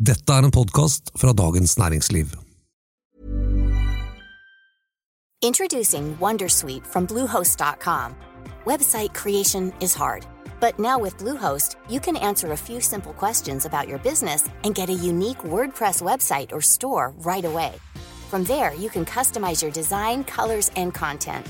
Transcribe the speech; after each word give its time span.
Dette 0.00 0.32
er 0.32 0.46
en 0.48 0.50
podkast 0.50 1.10
fra 1.20 1.32
Dagens 1.36 1.74
Næringsliv. 1.78 2.26
Introducing 5.44 6.16
Wondersuite 6.18 6.86
from 6.86 7.06
Bluehost.com. 7.06 8.14
Website 8.64 9.12
creation 9.12 9.72
is 9.80 9.94
hard, 9.94 10.26
but 10.58 10.78
now 10.78 10.98
with 11.02 11.18
Bluehost, 11.18 11.76
you 11.90 12.00
can 12.00 12.16
answer 12.16 12.52
a 12.52 12.56
few 12.56 12.80
simple 12.80 13.12
questions 13.12 13.66
about 13.66 13.88
your 13.88 13.98
business 13.98 14.48
and 14.64 14.74
get 14.74 14.88
a 14.88 15.06
unique 15.10 15.44
WordPress 15.44 16.00
website 16.00 16.50
or 16.52 16.62
store 16.62 17.12
right 17.18 17.44
away. 17.44 17.72
From 18.30 18.44
there, 18.44 18.72
you 18.74 18.88
can 18.88 19.04
customize 19.04 19.62
your 19.62 19.72
design, 19.72 20.24
colors, 20.24 20.70
and 20.76 20.94
content. 20.94 21.46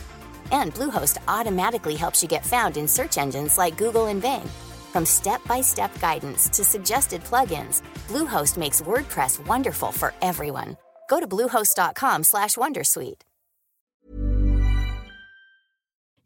And 0.51 0.75
Bluehost 0.75 1.19
automatically 1.29 1.95
helps 1.95 2.21
you 2.23 2.29
get 2.29 2.45
found 2.45 2.77
in 2.77 2.89
search 2.89 3.17
engines 3.17 3.59
like 3.59 3.79
Google 3.79 4.07
and 4.07 4.21
Bing. 4.21 4.49
From 4.93 5.07
step-by-step 5.07 6.01
guidance 6.01 6.49
to 6.49 6.65
suggested 6.65 7.23
plugins, 7.23 7.83
Bluehost 8.11 8.59
makes 8.59 8.83
WordPress 8.83 9.39
wonderful 9.47 9.93
for 9.93 10.13
everyone. 10.21 10.77
Go 11.09 11.21
to 11.21 11.27
bluehost.com/wondersuite. 11.27 13.23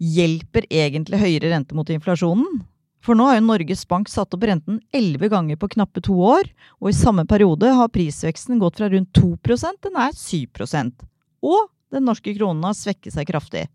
Hjelper 0.00 0.64
egentlig 0.70 1.20
høyere 1.20 1.50
rente 1.52 1.76
mot 1.76 1.88
inflasjonen? 1.88 2.64
For 3.04 3.16
nå 3.16 3.26
har 3.28 3.36
jo 3.36 3.44
Norges 3.44 3.84
Bank 3.88 4.08
satt 4.08 4.32
opp 4.32 4.46
renten 4.48 4.80
elleve 4.96 5.28
ganger 5.28 5.58
på 5.60 5.68
knappe 5.76 6.00
to 6.04 6.16
år, 6.24 6.48
og 6.80 6.88
i 6.88 6.96
samme 6.96 7.26
periode 7.28 7.68
har 7.68 7.92
prisveksten 7.92 8.58
gått 8.62 8.80
fra 8.80 8.88
rundt 8.88 9.12
2% 9.12 9.80
til 9.84 9.92
nær 9.92 10.16
7% 10.16 11.04
Og 11.44 11.68
den 11.92 12.08
norske 12.08 12.32
kronen 12.32 12.64
har 12.64 12.76
svekket 12.78 13.12
seg 13.12 13.28
kraftig. 13.28 13.66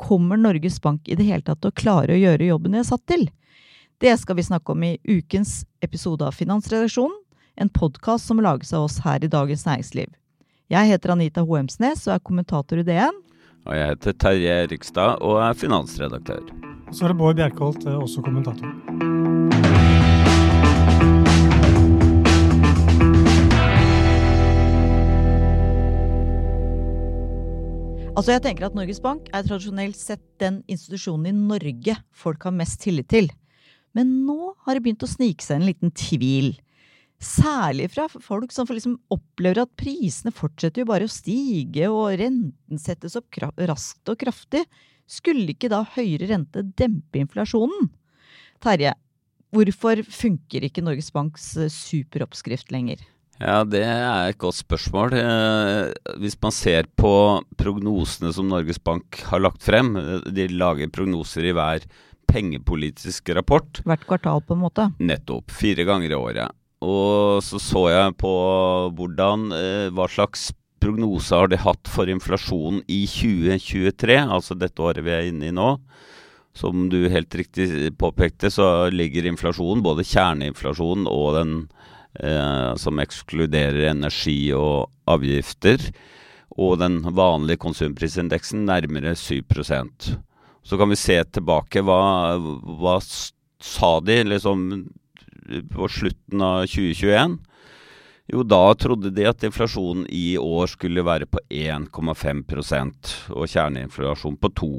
Kommer 0.00 0.40
Norges 0.40 0.80
Bank 0.80 1.08
i 1.08 1.14
det 1.14 1.28
hele 1.28 1.44
tatt 1.44 1.60
til 1.60 1.70
å 1.70 1.76
klare 1.76 2.16
å 2.16 2.22
gjøre 2.22 2.48
jobben 2.48 2.72
de 2.72 2.80
er 2.80 2.88
satt 2.88 3.04
til? 3.06 3.28
Det 4.00 4.16
skal 4.18 4.40
vi 4.40 4.48
snakke 4.48 4.72
om 4.72 4.82
i 4.82 4.96
ukens 5.04 5.62
episode 5.84 6.24
av 6.26 6.34
Finansredaksjonen, 6.34 7.20
en 7.56 7.68
podkast 7.68 8.26
som 8.26 8.40
lages 8.40 8.72
av 8.72 8.88
oss 8.88 8.98
her 9.04 9.24
i 9.24 9.30
Dagens 9.30 9.66
Næringsliv. 9.66 10.10
Jeg 10.72 10.90
heter 10.90 11.12
Anita 11.14 11.44
Hoemsnes 11.46 12.06
og 12.08 12.16
er 12.16 12.24
kommentator 12.26 12.80
i 12.80 12.86
DN. 12.86 13.20
Og 13.64 13.76
jeg 13.76 13.90
heter 13.92 14.16
Terje 14.20 14.56
Rikstad 14.72 15.22
og 15.24 15.38
er 15.44 15.54
finansredaktør. 15.56 16.42
Så 16.90 17.06
er 17.06 17.14
det 17.14 17.18
Bård 17.20 17.38
Bjerkholt, 17.38 17.86
eh, 17.86 17.98
også 17.98 18.24
kommentator. 18.24 18.68
Altså 28.14 28.30
jeg 28.30 28.42
tenker 28.44 28.66
at 28.66 28.76
Norges 28.78 29.00
Bank 29.02 29.26
er 29.34 29.42
tradisjonelt 29.42 29.98
sett 29.98 30.22
den 30.38 30.62
institusjonen 30.70 31.26
i 31.26 31.32
Norge 31.34 31.96
folk 32.14 32.44
har 32.46 32.54
mest 32.54 32.80
tillit 32.82 33.08
til. 33.10 33.30
Men 33.94 34.26
nå 34.26 34.54
har 34.66 34.74
det 34.74 34.84
begynt 34.84 35.02
å 35.02 35.10
snike 35.10 35.42
seg 35.42 35.58
en 35.58 35.66
liten 35.66 35.90
tvil. 35.90 36.54
Særlig 37.24 37.88
fra 37.94 38.04
folk 38.12 38.52
som 38.52 38.68
liksom 38.68 38.98
opplever 39.14 39.62
at 39.62 39.72
prisene 39.80 40.32
fortsetter 40.34 40.82
jo 40.82 40.90
bare 40.90 41.08
å 41.08 41.12
stige, 41.12 41.88
og 41.88 42.18
renten 42.20 42.80
settes 42.80 43.16
opp 43.16 43.40
raskt 43.56 44.12
og 44.12 44.20
kraftig. 44.20 44.64
Skulle 45.08 45.54
ikke 45.54 45.70
da 45.72 45.82
høyere 45.96 46.28
rente 46.30 46.64
dempe 46.76 47.20
inflasjonen? 47.20 47.90
Terje, 48.64 48.94
hvorfor 49.54 50.00
funker 50.04 50.64
ikke 50.68 50.84
Norges 50.84 51.10
Banks 51.14 51.50
eh, 51.60 51.72
superoppskrift 51.72 52.72
lenger? 52.72 53.02
Ja, 53.42 53.64
det 53.66 53.82
er 53.82 54.30
et 54.30 54.38
godt 54.40 54.60
spørsmål. 54.60 55.16
Eh, 55.18 56.16
hvis 56.22 56.36
man 56.42 56.54
ser 56.54 56.88
på 56.96 57.14
prognosene 57.60 58.32
som 58.36 58.48
Norges 58.50 58.78
Bank 58.78 59.20
har 59.30 59.42
lagt 59.42 59.64
frem, 59.66 59.94
eh, 60.00 60.28
de 60.32 60.48
lager 60.54 60.92
prognoser 60.92 61.50
i 61.50 61.54
hver 61.56 61.88
pengepolitisk 62.30 63.34
rapport. 63.36 63.82
Hvert 63.84 64.06
kvartal, 64.08 64.44
på 64.44 64.56
en 64.56 64.62
måte? 64.64 64.88
Nettopp. 65.02 65.52
Fire 65.52 65.84
ganger 65.88 66.14
i 66.14 66.18
året. 66.18 66.60
Og 66.84 67.40
så 67.44 67.60
så 67.62 67.86
jeg 67.92 68.16
på 68.20 68.34
hvordan, 68.98 69.48
eh, 69.56 69.88
hva 69.94 70.08
slags 70.10 70.50
prognose 70.84 71.32
har 71.32 71.48
de 71.48 71.58
hatt 71.60 71.88
for 71.88 72.10
inflasjonen 72.12 72.82
i 72.92 73.04
2023, 73.08 74.18
altså 74.20 74.56
dette 74.58 74.84
året 74.84 75.04
vi 75.06 75.14
er 75.14 75.30
inne 75.30 75.48
i 75.48 75.54
nå. 75.54 75.78
Som 76.54 76.88
du 76.92 77.08
helt 77.10 77.34
riktig 77.34 77.66
påpekte, 77.98 78.50
så 78.52 78.90
ligger 78.92 79.26
inflasjonen, 79.26 79.82
både 79.82 80.06
kjerneinflasjonen 80.06 81.08
og 81.10 81.28
den 81.38 81.54
eh, 82.20 82.74
som 82.78 83.00
ekskluderer 83.02 83.88
energi 83.90 84.52
og 84.54 84.92
avgifter, 85.10 85.88
og 86.54 86.78
den 86.78 87.00
vanlige 87.16 87.58
konsumprisindeksen 87.64 88.62
nærmere 88.68 89.16
7% 89.18 90.12
Så 90.62 90.78
kan 90.78 90.88
vi 90.88 90.96
se 90.96 91.16
tilbake. 91.24 91.82
Hva, 91.82 92.38
hva 92.38 93.00
sa 93.02 93.98
de 94.00 94.20
liksom 94.22 94.86
på 95.72 95.88
slutten 95.90 96.44
av 96.44 96.64
2021? 96.70 97.38
Jo, 98.32 98.42
da 98.48 98.62
trodde 98.80 99.12
de 99.12 99.26
at 99.28 99.44
inflasjonen 99.44 100.06
i 100.08 100.38
år 100.40 100.70
skulle 100.72 101.04
være 101.04 101.28
på 101.28 101.42
1,5% 101.52 103.12
og 103.34 103.50
kjerneinflasjon 103.52 104.38
på 104.40 104.50
2 104.62 104.70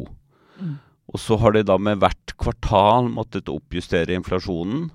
mm. 0.62 0.76
Og 1.14 1.22
så 1.22 1.38
har 1.38 1.54
de 1.54 1.62
da 1.64 1.78
med 1.78 2.00
hvert 2.02 2.34
kvartal 2.42 3.12
måttet 3.14 3.52
oppjustere 3.52 4.16
inflasjonen. 4.18 4.88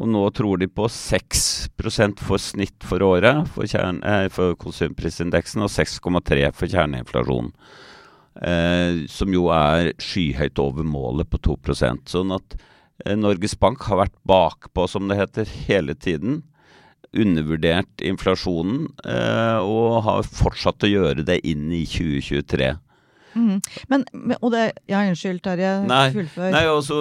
Og 0.00 0.08
nå 0.08 0.22
tror 0.32 0.56
de 0.62 0.68
på 0.72 0.86
6% 0.88 2.22
for 2.24 2.40
snitt 2.40 2.86
for 2.88 3.04
året 3.04 3.44
for, 3.52 3.68
eh, 3.68 4.28
for 4.32 4.56
konsumprisindeksen 4.56 5.62
og 5.62 5.68
6,3 5.70 6.48
for 6.56 6.72
kjerneinflasjon. 6.72 7.52
Eh, 8.40 9.06
som 9.12 9.28
jo 9.28 9.50
er 9.52 9.92
skyhøyt 10.00 10.58
over 10.58 10.82
målet 10.82 11.28
på 11.28 11.36
2% 11.36 12.08
Sånn 12.08 12.32
at 12.32 12.56
Norges 13.18 13.56
Bank 13.58 13.82
har 13.88 14.02
vært 14.04 14.16
bakpå, 14.28 14.86
som 14.90 15.08
det 15.10 15.18
heter, 15.18 15.48
hele 15.66 15.94
tiden 15.98 16.42
undervurdert 17.12 18.02
inflasjonen, 18.04 18.86
eh, 19.04 19.58
og 19.60 20.02
har 20.06 20.24
fortsatt 20.24 20.86
å 20.86 20.90
gjøre 20.90 21.26
det 21.28 21.42
inn 21.48 21.68
i 21.74 21.84
2023. 21.88 22.72
Mm. 23.32 23.56
Men, 23.88 24.04
og 24.40 24.50
det 24.52 24.64
Ja, 24.90 25.04
unnskyld, 25.08 25.42
Terje. 25.44 25.72
Fullfør. 26.12 26.52
Nei, 26.52 26.66
og 26.68 26.82
så 26.84 26.98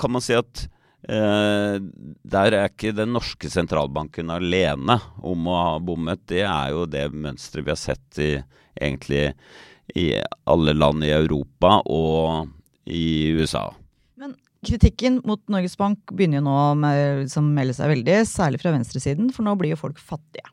kan 0.00 0.12
man 0.12 0.24
si 0.24 0.36
at 0.36 0.64
eh, 1.08 1.76
der 1.80 2.56
er 2.56 2.68
ikke 2.68 2.92
den 2.96 3.14
norske 3.16 3.48
sentralbanken 3.52 4.32
alene 4.32 4.98
om 5.24 5.48
å 5.48 5.58
ha 5.60 5.74
bommet. 5.80 6.24
Det 6.28 6.44
er 6.44 6.72
jo 6.74 6.86
det 6.88 7.08
mønsteret 7.12 7.64
vi 7.64 7.74
har 7.74 7.80
sett 7.80 8.20
i 8.20 8.32
egentlig 8.80 9.30
i 9.96 10.12
alle 10.48 10.76
land 10.76 11.04
i 11.04 11.12
Europa 11.12 11.80
og 11.90 12.48
i 12.86 13.32
USA. 13.36 13.70
Kritikken 14.66 15.20
mot 15.24 15.40
Norges 15.48 15.76
Bank 15.80 16.12
begynner 16.12 16.40
jo 16.40 16.46
nå 16.46 16.56
med, 16.82 17.28
som 17.32 17.46
melder 17.56 17.76
seg 17.78 17.92
veldig, 17.94 18.16
særlig 18.28 18.60
fra 18.60 18.74
venstresiden, 18.74 19.30
for 19.32 19.46
nå 19.46 19.54
blir 19.60 19.72
jo 19.72 19.80
folk 19.80 20.00
fattige. 20.00 20.44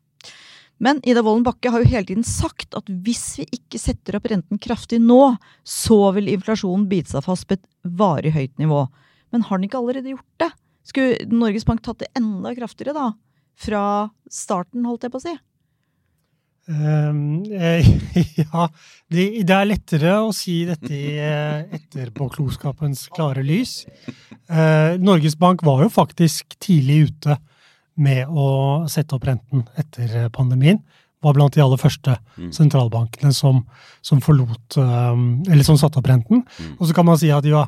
Men 0.80 1.02
Ida 1.10 1.24
Wolden 1.26 1.44
Bakke 1.44 1.72
har 1.74 1.82
jo 1.82 1.90
hele 1.90 2.06
tiden 2.06 2.26
sagt 2.28 2.76
at 2.78 2.88
hvis 2.88 3.40
vi 3.42 3.48
ikke 3.58 3.82
setter 3.82 4.20
opp 4.20 4.30
renten 4.30 4.62
kraftig 4.62 5.00
nå, 5.02 5.34
så 5.66 5.98
vil 6.16 6.30
inflasjonen 6.32 6.86
bite 6.90 7.12
seg 7.12 7.26
fast 7.26 7.48
på 7.50 7.58
et 7.58 7.66
varig 7.98 8.32
høyt 8.36 8.54
nivå. 8.62 8.86
Men 9.34 9.44
har 9.48 9.58
den 9.58 9.68
ikke 9.68 9.82
allerede 9.82 10.14
gjort 10.14 10.44
det? 10.44 10.52
Skulle 10.88 11.28
Norges 11.34 11.66
Bank 11.68 11.82
tatt 11.84 12.06
det 12.06 12.12
enda 12.16 12.54
kraftigere, 12.56 12.96
da? 12.96 13.10
Fra 13.58 13.84
starten, 14.32 14.86
holdt 14.86 15.08
jeg 15.08 15.16
på 15.16 15.20
å 15.20 15.26
si? 15.26 15.34
Um, 16.68 17.46
eh, 17.54 17.88
ja, 18.44 18.66
det, 19.08 19.24
det, 19.48 19.56
er 19.56 19.70
lettere 19.70 20.18
å 20.20 20.34
si 20.36 20.66
dette 20.68 20.92
i 20.92 21.14
eh, 21.16 21.64
etterpåklokskapens 21.78 23.06
klare 23.16 23.44
lys. 23.46 23.86
Uh, 24.52 25.00
Norges 25.00 25.38
Bank 25.40 25.64
var 25.64 25.86
jo 25.86 25.92
faktisk 25.94 26.58
tidlig 26.60 27.06
ute 27.08 27.38
med 28.04 28.28
å 28.28 28.50
sette 28.92 29.16
opp 29.16 29.30
renten 29.30 29.64
etter 29.80 30.28
pandemien. 30.36 30.82
Var 31.24 31.34
blant 31.34 31.56
de 31.56 31.64
aller 31.64 31.80
første 31.82 32.14
mm. 32.36 32.52
sentralbankene 32.54 33.32
som, 33.34 33.64
som 34.06 34.20
forlot 34.22 34.78
um, 34.78 35.40
Eller 35.48 35.66
som 35.66 35.80
satte 35.80 35.98
opp 35.98 36.12
renten. 36.12 36.44
Mm. 36.46 36.76
Og 36.78 36.84
så 36.86 36.94
kan 36.94 37.08
man 37.08 37.18
si 37.18 37.32
at 37.34 37.48
ja, 37.48 37.64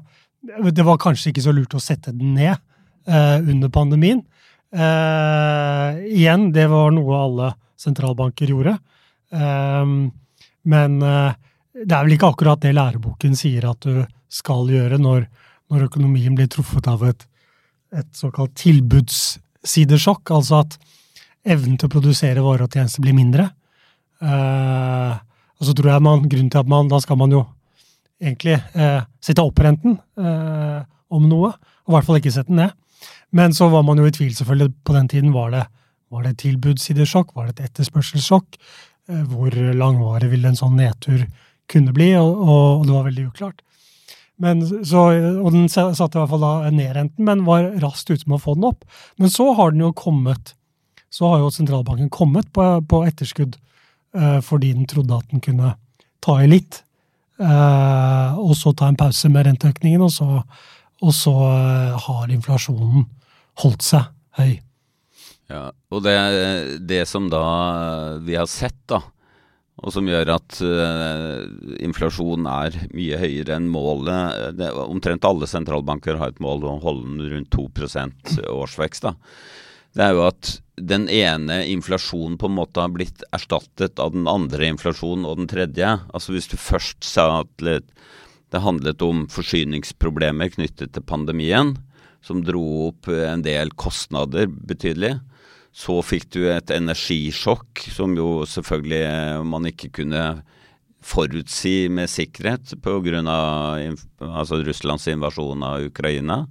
det 0.69 0.85
var 0.85 0.99
kanskje 1.01 1.31
ikke 1.31 1.47
så 1.47 1.55
lurt 1.55 1.73
å 1.73 1.81
sette 1.81 2.13
den 2.13 2.35
ned 2.37 2.59
uh, 3.09 3.39
under 3.39 3.71
pandemien. 3.73 4.21
Uh, 4.69 5.97
igjen, 6.05 6.51
det 6.53 6.67
var 6.69 6.91
noe 6.93 7.23
alle 7.23 7.51
sentralbanker 7.79 8.51
gjorde. 8.51 8.75
Eh, 9.31 9.85
men 10.69 11.01
eh, 11.01 11.33
det 11.79 11.95
er 11.95 12.05
vel 12.05 12.15
ikke 12.15 12.31
akkurat 12.33 12.61
det 12.63 12.75
læreboken 12.75 13.37
sier 13.37 13.69
at 13.69 13.85
du 13.85 14.03
skal 14.29 14.69
gjøre 14.69 14.99
når, 15.01 15.27
når 15.71 15.87
økonomien 15.87 16.35
blir 16.37 16.49
truffet 16.51 16.89
av 16.91 17.05
et, 17.07 17.23
et 17.95 18.09
såkalt 18.15 18.55
tilbudssidesjokk, 18.59 20.33
altså 20.35 20.63
at 20.63 20.75
evnen 21.49 21.79
til 21.79 21.87
å 21.87 21.93
produsere 21.93 22.43
varer 22.43 22.67
og 22.67 22.75
tjenester 22.75 23.03
blir 23.05 23.15
mindre. 23.17 23.47
Uh, 24.19 25.15
og 25.59 25.67
så 25.67 25.73
tror 25.75 25.93
jeg 25.93 26.03
man, 26.03 26.25
grunnen 26.27 26.51
til 26.51 26.59
at 26.59 26.69
man, 26.69 26.89
da 26.91 26.99
skal 26.99 27.17
man 27.19 27.31
jo 27.31 27.45
egentlig 28.19 28.57
eh, 28.75 28.99
sette 29.23 29.43
opp 29.43 29.61
renten 29.63 29.95
uh, 30.19 30.83
om 31.15 31.23
noe, 31.31 31.53
og 31.87 31.91
i 31.91 31.95
hvert 31.95 32.07
fall 32.07 32.19
ikke 32.19 32.33
sette 32.35 32.51
den 32.51 32.59
ned. 32.59 32.75
Men 33.35 33.53
så 33.53 33.69
var 33.69 33.83
man 33.85 33.99
jo 34.01 34.07
i 34.09 34.13
tvil, 34.15 34.33
selvfølgelig, 34.35 34.73
på 34.83 34.95
den 34.95 35.09
tiden. 35.11 35.33
Var 35.33 35.53
det, 35.53 35.63
var 36.09 36.25
det 36.25 36.37
tilbudssidesjokk? 36.41 37.35
Var 37.35 37.49
det 37.49 37.55
et 37.57 37.69
etterspørselssjokk? 37.69 38.59
Eh, 39.09 39.23
hvor 39.29 39.53
langvarig 39.53 40.31
ville 40.31 40.49
en 40.49 40.59
sånn 40.59 40.77
nedtur 40.79 41.25
kunne 41.69 41.93
bli, 41.93 42.13
og, 42.17 42.45
og 42.49 42.85
det 42.87 42.95
var 42.95 43.09
veldig 43.09 43.27
uklart. 43.29 43.65
Men, 44.39 44.63
så, 44.87 45.09
og 45.43 45.51
den 45.51 45.67
satte 45.69 46.15
i 46.15 46.21
hvert 46.21 46.31
fall 46.31 46.45
da 46.45 46.69
ned 46.71 47.19
men 47.19 47.43
var 47.45 47.73
raskt 47.83 48.09
ute 48.09 48.23
med 48.25 48.37
å 48.37 48.43
få 48.45 48.55
den 48.55 48.69
opp. 48.71 48.85
Men 49.19 49.29
så 49.33 49.51
har 49.57 49.75
den 49.75 49.83
jo 49.83 49.91
kommet 49.93 50.55
så 51.09 51.27
har 51.27 51.41
jo 51.41 51.51
sentralbanken 51.51 52.09
kommet 52.13 52.51
på, 52.53 52.65
på 52.85 53.01
etterskudd 53.07 53.57
eh, 54.15 54.39
fordi 54.45 54.73
den 54.77 54.87
trodde 54.89 55.17
at 55.17 55.31
den 55.31 55.41
kunne 55.41 55.73
ta 56.23 56.37
i 56.43 56.49
litt. 56.49 56.83
eh, 57.41 58.37
og 58.37 58.53
så 58.57 58.73
ta 58.73 58.89
en 58.89 58.99
pause 58.99 59.29
med 59.29 59.47
renteøkningen, 59.47 60.03
og 60.05 60.11
så, 60.13 60.43
og 61.01 61.15
så 61.15 61.33
eh, 61.49 61.97
har 62.05 62.35
inflasjonen 62.35 63.07
holdt 63.63 63.85
seg 63.85 64.09
høy. 64.39 64.59
Ja, 65.49 65.69
og 65.89 66.03
det, 66.05 66.17
det 66.85 67.05
som 67.09 67.29
da 67.31 67.43
vi 68.21 68.35
har 68.37 68.49
sett, 68.49 68.77
da, 68.91 69.01
og 69.79 69.93
som 69.95 70.07
gjør 70.09 70.33
at 70.35 70.59
uh, 70.59 71.45
inflasjonen 71.79 72.47
er 72.51 72.75
mye 72.91 73.19
høyere 73.21 73.55
enn 73.55 73.69
målet. 73.71 74.55
Det, 74.59 74.69
omtrent 74.83 75.25
alle 75.27 75.47
sentralbanker 75.49 76.19
har 76.19 76.33
et 76.33 76.43
mål 76.43 76.65
om 76.65 76.77
å 76.77 76.83
holde 76.83 77.07
den 77.07 77.31
rundt 77.33 77.55
2 77.55 78.49
årsvekst. 78.51 79.07
Da. 79.07 79.15
Det 79.95 80.05
er 80.05 80.17
jo 80.17 80.25
at 80.27 80.51
den 80.79 81.07
ene 81.11 81.61
inflasjonen 81.71 82.37
på 82.39 82.47
en 82.47 82.57
måte 82.59 82.83
har 82.83 82.91
blitt 82.93 83.23
erstattet 83.35 83.99
av 83.99 84.13
den 84.15 84.27
andre 84.31 84.67
inflasjonen 84.69 85.25
og 85.27 85.39
den 85.41 85.49
tredje. 85.51 85.95
Altså 86.13 86.35
Hvis 86.35 86.51
du 86.51 86.57
først 86.59 87.03
sa 87.07 87.41
at 87.41 87.63
det 87.63 88.63
handlet 88.63 89.01
om 89.05 89.27
forsyningsproblemer 89.31 90.51
knyttet 90.53 90.93
til 90.95 91.07
pandemien, 91.07 91.77
som 92.25 92.43
dro 92.43 92.89
opp 92.89 93.09
en 93.13 93.43
del 93.45 93.71
kostnader 93.79 94.49
betydelig, 94.49 95.17
så 95.71 95.99
fikk 96.03 96.31
du 96.33 96.41
et 96.49 96.71
energisjokk 96.73 97.85
som 97.93 98.15
jo 98.17 98.43
selvfølgelig 98.49 99.45
man 99.47 99.69
ikke 99.69 99.91
kunne 100.01 100.23
forutsi 101.05 101.87
med 101.93 102.11
sikkerhet 102.11 102.73
pga. 102.83 103.21
Altså 104.19 104.59
Russlands 104.65 105.07
invasjon 105.07 105.63
av 105.63 105.85
Ukraina. 105.87 106.43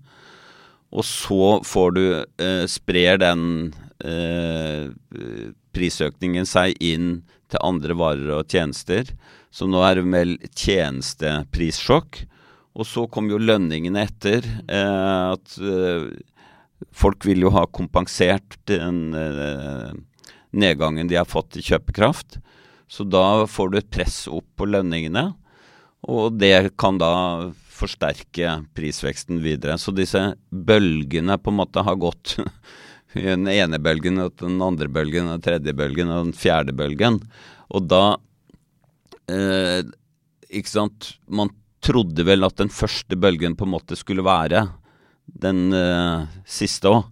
Og 0.89 1.05
så 1.05 1.59
får 1.69 1.91
du 1.99 2.05
eh, 2.17 2.65
sprer 2.71 3.21
den 3.21 3.75
eh, 4.01 4.89
prisøkningen 5.77 6.49
seg 6.49 6.79
inn 6.81 7.21
til 7.53 7.61
andre 7.65 7.97
varer 7.99 8.33
og 8.39 8.49
tjenester. 8.49 9.11
Så 9.53 9.69
nå 9.69 9.83
er 9.85 9.99
det 9.99 10.09
vel 10.09 10.35
tjenesteprissjokk. 10.49 12.23
Og 12.77 12.87
så 12.87 13.07
kom 13.11 13.31
jo 13.31 13.41
lønningene 13.41 14.05
etter. 14.07 14.45
Eh, 14.69 15.25
at 15.33 15.57
eh, 15.63 16.11
Folk 16.95 17.25
vil 17.27 17.43
jo 17.43 17.51
ha 17.51 17.65
kompensert 17.75 18.55
den 18.71 19.11
eh, 19.19 19.91
nedgangen 20.55 21.09
de 21.11 21.19
har 21.19 21.27
fått 21.29 21.59
i 21.59 21.65
kjøpekraft. 21.67 22.39
Så 22.89 23.05
da 23.05 23.47
får 23.51 23.71
du 23.71 23.79
et 23.81 23.91
press 23.93 24.23
opp 24.31 24.47
på 24.57 24.69
lønningene, 24.69 25.33
og 26.09 26.39
det 26.41 26.79
kan 26.81 26.97
da 27.01 27.51
forsterke 27.79 28.61
prisveksten 28.79 29.43
videre. 29.45 29.77
Så 29.79 29.93
disse 29.95 30.23
bølgene 30.49 31.37
på 31.39 31.53
en 31.53 31.59
måte 31.61 31.85
har 31.85 31.99
gått 32.01 32.39
den 33.13 33.51
ene 33.51 33.83
bølgen, 33.83 34.23
den 34.41 34.63
andre 34.65 34.89
bølgen, 34.89 35.29
den 35.35 35.45
tredje 35.45 35.75
bølgen 35.77 36.15
og 36.15 36.29
den 36.29 36.37
fjerde 36.37 36.75
bølgen. 36.79 37.21
Og 37.69 37.85
da 37.91 38.05
eh, 39.29 39.83
Ikke 40.49 40.71
sant 40.71 41.11
Man 41.29 41.51
trodde 41.85 42.25
vel 42.27 42.47
at 42.47 42.59
den 42.59 42.73
første 42.73 43.17
bølgen 43.19 43.57
på 43.59 43.67
en 43.67 43.75
måte 43.77 43.99
skulle 43.99 44.25
være 44.27 44.67
den 45.29 45.69
uh, 45.75 46.27
siste 46.49 46.91
òg. 46.91 47.07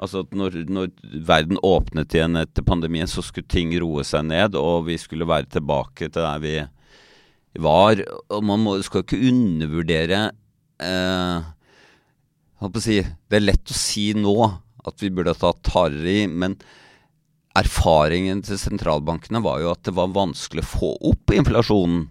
Altså 0.00 0.22
at 0.24 0.32
når, 0.32 0.62
når, 0.72 0.92
verden 1.28 1.60
åpnet 1.66 2.14
igjen 2.16 2.38
etter 2.40 2.64
pandemien, 2.64 3.08
så 3.10 3.20
skulle 3.24 3.50
ting 3.50 3.74
roe 3.82 4.04
seg 4.06 4.24
ned, 4.30 4.56
og 4.56 4.86
vi 4.86 4.96
skulle 5.00 5.28
være 5.28 5.50
tilbake 5.58 6.08
til 6.08 6.24
der 6.24 6.40
vi 6.40 6.54
var. 7.60 8.00
Og 8.32 8.44
man 8.48 8.64
må, 8.64 8.78
skal 8.86 9.04
ikke 9.04 9.20
undervurdere 9.28 10.22
eh, 10.80 11.50
si, 12.80 13.00
Det 13.02 13.40
er 13.40 13.44
lett 13.44 13.74
å 13.74 13.76
si 13.76 14.10
nå 14.16 14.36
at 14.88 15.04
vi 15.04 15.10
burde 15.12 15.34
ha 15.34 15.40
tatt 15.42 15.74
hardere 15.74 16.14
i, 16.22 16.24
men 16.24 16.56
erfaringen 17.58 18.40
til 18.46 18.56
sentralbankene 18.60 19.42
var 19.44 19.60
jo 19.60 19.74
at 19.74 19.82
det 19.84 19.92
var 19.98 20.14
vanskelig 20.14 20.64
å 20.64 20.70
få 20.70 20.90
opp 21.10 21.34
inflasjonen. 21.34 22.06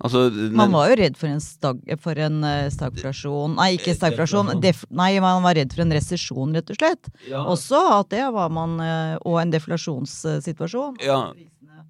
Altså, 0.00 0.30
man 0.56 0.72
var 0.72 0.88
jo 0.88 0.96
redd 0.96 1.16
for 1.20 1.28
en, 1.28 1.42
stag, 1.44 1.80
for 2.00 2.16
en 2.24 2.40
uh, 2.40 2.70
stagflasjon 2.72 3.58
Nei, 3.58 3.74
ikke 3.76 3.92
stagflasjon. 3.98 4.54
Def, 4.62 4.86
nei, 4.88 5.10
man 5.20 5.44
var 5.44 5.58
redd 5.58 5.74
for 5.76 5.84
en 5.84 5.92
resesjon, 5.92 6.54
rett 6.56 6.72
og 6.72 6.78
slett. 6.78 7.10
Ja. 7.28 7.42
Også 7.44 7.80
at 7.98 8.08
det 8.14 8.24
var 8.32 8.48
man 8.54 8.78
uh, 8.80 9.18
Og 9.28 9.36
en 9.42 9.52
deflasjonssituasjon. 9.52 11.02
Ja, 11.04 11.20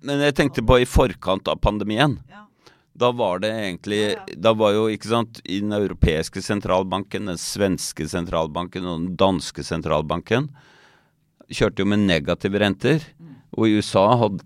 men 0.02 0.24
jeg 0.26 0.34
tenkte 0.38 0.64
på 0.66 0.80
i 0.82 0.88
forkant 0.88 1.48
av 1.50 1.60
pandemien. 1.62 2.18
Ja. 2.30 2.46
Da 3.00 3.12
var 3.16 3.38
det 3.40 3.52
egentlig 3.54 4.02
Da 4.36 4.52
var 4.58 4.74
jo, 4.74 4.88
ikke 4.92 5.08
sant, 5.12 5.40
i 5.44 5.60
den 5.62 5.72
europeiske 5.76 6.42
sentralbanken, 6.44 7.30
den 7.30 7.40
svenske 7.40 8.08
sentralbanken 8.10 8.88
og 8.90 8.98
den 8.98 9.14
danske 9.20 9.64
sentralbanken 9.64 10.50
kjørte 11.50 11.82
jo 11.82 11.88
med 11.90 12.04
negative 12.06 12.60
renter. 12.62 13.06
Mm. 13.18 13.29
Og 13.58 13.66
i 13.66 13.80
USA 13.80 14.04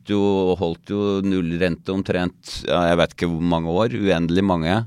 jo, 0.09 0.23
holdt 0.57 0.93
jo 0.93 1.21
nullrente 1.25 1.93
omtrent 1.93 2.55
jeg 2.65 2.99
vet 3.01 3.15
ikke 3.15 3.29
hvor 3.29 3.45
mange 3.53 3.73
år, 3.73 3.97
uendelig 4.01 4.45
mange. 4.47 4.79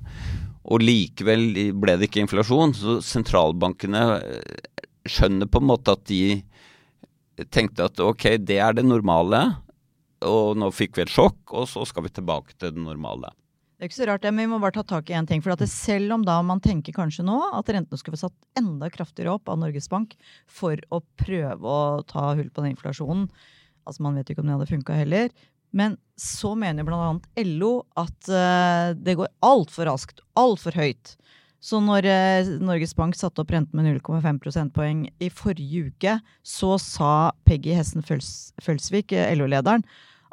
Og 0.67 0.83
likevel 0.83 1.73
ble 1.77 1.95
det 1.99 2.09
ikke 2.09 2.23
inflasjon. 2.25 2.73
Så 2.75 2.97
sentralbankene 3.05 4.03
eh, 4.17 4.75
skjønner 5.07 5.49
på 5.49 5.61
en 5.61 5.69
måte 5.69 5.95
at 5.95 6.03
de 6.09 6.41
tenkte 7.53 7.85
at 7.87 8.01
ok, 8.01 8.33
det 8.41 8.59
er 8.63 8.77
det 8.77 8.85
normale. 8.87 9.43
Og 10.27 10.57
nå 10.57 10.71
fikk 10.73 10.97
vi 10.97 11.05
et 11.05 11.13
sjokk, 11.13 11.53
og 11.53 11.67
så 11.69 11.85
skal 11.85 12.07
vi 12.07 12.15
tilbake 12.17 12.57
til 12.57 12.73
det 12.73 12.81
normale. 12.81 13.29
Det 13.77 13.85
er 13.85 13.91
ikke 13.91 13.99
så 13.99 14.07
rart, 14.09 14.23
det, 14.23 14.31
men 14.33 14.47
vi 14.47 14.49
må 14.49 14.57
bare 14.57 14.73
ta 14.73 14.81
tak 14.89 15.11
i 15.11 15.13
én 15.13 15.27
ting. 15.29 15.43
For 15.45 15.53
selv 15.69 16.15
om 16.15 16.23
da 16.25 16.39
man 16.41 16.57
tenker 16.63 16.95
kanskje 16.95 17.21
nå 17.27 17.35
at 17.53 17.69
rentene 17.69 17.99
skulle 18.01 18.17
få 18.17 18.25
satt 18.25 18.57
enda 18.57 18.89
kraftigere 18.89 19.35
opp 19.37 19.51
av 19.53 19.59
Norges 19.61 19.85
Bank 19.91 20.15
for 20.49 20.81
å 20.89 21.03
prøve 21.21 21.61
å 21.61 22.01
ta 22.09 22.31
hull 22.31 22.49
på 22.49 22.63
den 22.65 22.73
inflasjonen, 22.73 23.27
Altså, 23.87 24.03
man 24.05 24.19
vet 24.19 24.31
ikke 24.31 24.43
om 24.43 24.49
det 24.49 24.57
hadde 24.57 24.69
funka 24.71 24.97
heller. 24.97 25.31
Men 25.75 25.97
så 26.19 26.53
mener 26.57 26.85
bl.a. 26.87 27.15
LO 27.45 27.73
at 27.99 28.29
uh, 28.31 28.93
det 28.95 29.17
går 29.19 29.31
altfor 29.45 29.89
raskt, 29.89 30.23
altfor 30.39 30.77
høyt. 30.77 31.15
Så 31.63 31.79
når 31.83 32.07
uh, 32.07 32.51
Norges 32.63 32.95
Bank 32.97 33.17
satte 33.17 33.43
opp 33.43 33.51
renten 33.53 33.79
med 33.79 33.99
0,5 33.99 34.41
prosentpoeng 34.43 35.05
i 35.23 35.29
forrige 35.33 35.89
uke, 35.89 36.17
så 36.45 36.75
sa 36.81 37.13
Peggy 37.47 37.75
Hessen 37.75 38.05
Følsvik, 38.05 39.15
uh, 39.15 39.31
LO-lederen, 39.35 39.85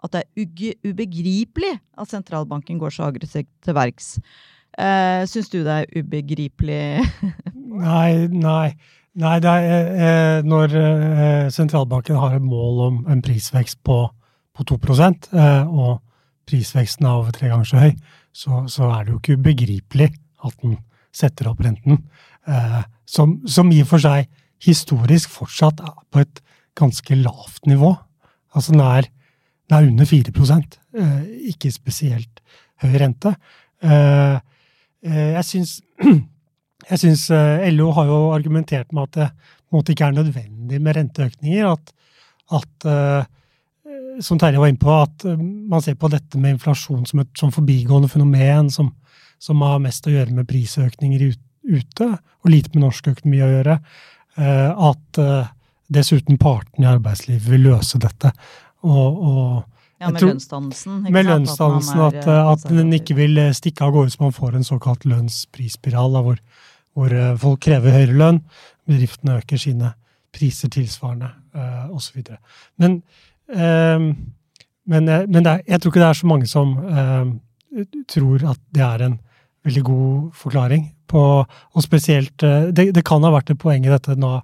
at 0.04 0.12
det 0.12 0.24
er 0.24 0.74
ubegripelig 0.84 1.78
at 1.96 2.10
sentralbanken 2.10 2.80
går 2.80 2.92
så 2.92 3.08
aggressivt 3.08 3.48
til 3.64 3.76
verks. 3.76 4.18
Uh, 4.76 5.22
Syns 5.30 5.48
du 5.52 5.62
det 5.64 5.78
er 5.80 6.02
ubegripelig? 6.02 7.06
nei, 7.86 8.26
nei. 8.28 8.74
Nei, 9.14 9.36
det 9.38 9.50
er 9.50 9.92
eh, 9.94 10.38
når 10.42 10.72
eh, 10.74 11.50
sentralbanken 11.54 12.18
har 12.18 12.34
et 12.34 12.42
mål 12.42 12.80
om 12.88 12.96
en 13.10 13.20
prisvekst 13.22 13.78
på, 13.86 14.00
på 14.50 14.66
2 14.66 14.78
eh, 15.06 15.68
og 15.70 16.00
prisveksten 16.50 17.06
er 17.06 17.20
over 17.20 17.30
tre 17.30 17.50
ganger 17.52 17.68
så 17.68 17.82
høy, 17.84 17.92
så, 18.34 18.64
så, 18.66 18.88
er 18.90 19.04
det 19.04 19.14
jo 19.14 19.20
ikke 19.20 19.36
ubegripelig 19.38 20.10
at 20.44 20.56
den 20.64 20.80
setter 21.14 21.52
opp 21.52 21.62
renten. 21.62 22.02
Eh, 22.50 22.82
som, 23.06 23.38
som, 23.46 23.70
i 23.70 23.84
og 23.84 23.92
for 23.92 24.02
seg 24.02 24.26
historisk 24.64 25.30
fortsatt 25.30 25.84
er 25.84 25.94
på 26.10 26.24
et 26.24 26.42
ganske 26.74 27.14
lavt 27.20 27.70
nivå. 27.70 27.94
Altså 28.54 28.74
den 28.74 28.82
er, 28.82 29.06
den 29.70 29.78
er 29.78 29.90
under 29.92 30.10
4 30.10 30.34
eh, 30.98 31.22
ikke 31.54 31.70
spesielt 31.70 32.42
høy 32.82 32.98
rente. 32.98 33.36
Eh, 33.78 34.38
jeg 35.04 35.44
syns 35.44 35.78
Jeg 36.90 37.00
syns 37.00 37.28
eh, 37.32 37.68
LO 37.72 37.90
har 37.96 38.08
jo 38.10 38.18
argumentert 38.34 38.92
med 38.92 39.08
at 39.08 39.18
det 39.18 39.28
på 39.34 39.74
en 39.74 39.80
måte 39.80 39.94
ikke 39.94 40.08
er 40.08 40.18
nødvendig 40.18 40.80
med 40.82 40.96
renteøkninger. 40.98 41.70
At, 41.72 41.94
at 42.54 42.86
uh, 42.86 44.20
som 44.22 44.38
Terje 44.38 44.60
var 44.60 44.70
inne 44.70 44.82
på, 44.82 44.92
at 44.92 45.24
uh, 45.26 45.40
man 45.40 45.82
ser 45.82 45.96
på 45.98 46.10
dette 46.12 46.38
med 46.38 46.56
inflasjon 46.56 47.06
som 47.08 47.24
et 47.24 47.32
som 47.40 47.50
forbigående 47.54 48.10
fenomen 48.12 48.70
som, 48.70 48.92
som, 49.42 49.64
har 49.66 49.82
mest 49.82 50.06
å 50.06 50.14
gjøre 50.14 50.36
med 50.36 50.46
prisøkninger 50.50 51.26
ute, 51.64 52.10
og 52.44 52.52
lite 52.52 52.74
med 52.74 52.84
norsk 52.84 53.08
økonomi 53.14 53.40
å 53.42 53.50
gjøre. 53.50 53.78
At 54.34 55.18
dessuten 55.94 56.36
partene 56.42 56.84
i 56.84 56.90
arbeidslivet 56.90 57.46
vil 57.48 57.62
løse 57.70 58.00
dette. 58.02 58.32
Og, 58.84 59.22
og 59.24 59.46
ja, 60.02 60.10
med 60.10 60.26
lønnsdannelsen. 60.26 60.98
Med 61.08 61.28
lønnsdannelsen, 61.30 62.02
at, 62.04 62.20
at, 62.26 62.66
at 62.66 62.68
den 62.68 62.92
ikke 62.98 63.16
vil 63.16 63.40
stikke 63.56 63.86
av 63.86 63.94
gårde 63.94 64.12
så 64.12 64.26
man 64.26 64.36
får 64.36 64.58
en 64.58 64.66
såkalt 64.66 65.06
lønnsprisspiral, 65.08 66.18
hvor, 66.26 66.42
hvor 66.94 67.12
eh, 67.12 67.34
folk 67.40 67.62
krever 67.66 67.94
høyere 67.94 68.16
lønn, 68.18 68.40
bedriftene 68.88 69.38
øker 69.40 69.60
sine 69.60 69.92
priser 70.34 70.70
tilsvarende, 70.72 71.30
uh, 71.54 71.90
osv. 71.94 72.24
Men, 72.82 72.98
uh, 73.54 74.08
men, 74.90 75.12
men 75.30 75.46
er, 75.46 75.62
jeg 75.68 75.80
tror 75.80 75.92
ikke 75.92 76.02
det 76.02 76.08
er 76.08 76.18
så 76.18 76.30
mange 76.30 76.48
som 76.50 76.74
uh, 76.82 77.30
tror 78.10 78.42
at 78.54 78.60
det 78.74 78.82
er 78.82 79.06
en 79.06 79.16
veldig 79.64 79.84
god 79.86 80.34
forklaring 80.36 80.90
på 81.08 81.20
Og 81.20 81.82
spesielt 81.84 82.40
det, 82.40 82.88
det, 82.96 83.02
kan 83.04 83.22
ha 83.22 83.30
vært 83.30 83.52
et 83.52 83.60
poeng 83.60 83.84
i 83.84 83.90
dette 83.92 84.16
da, 84.18 84.38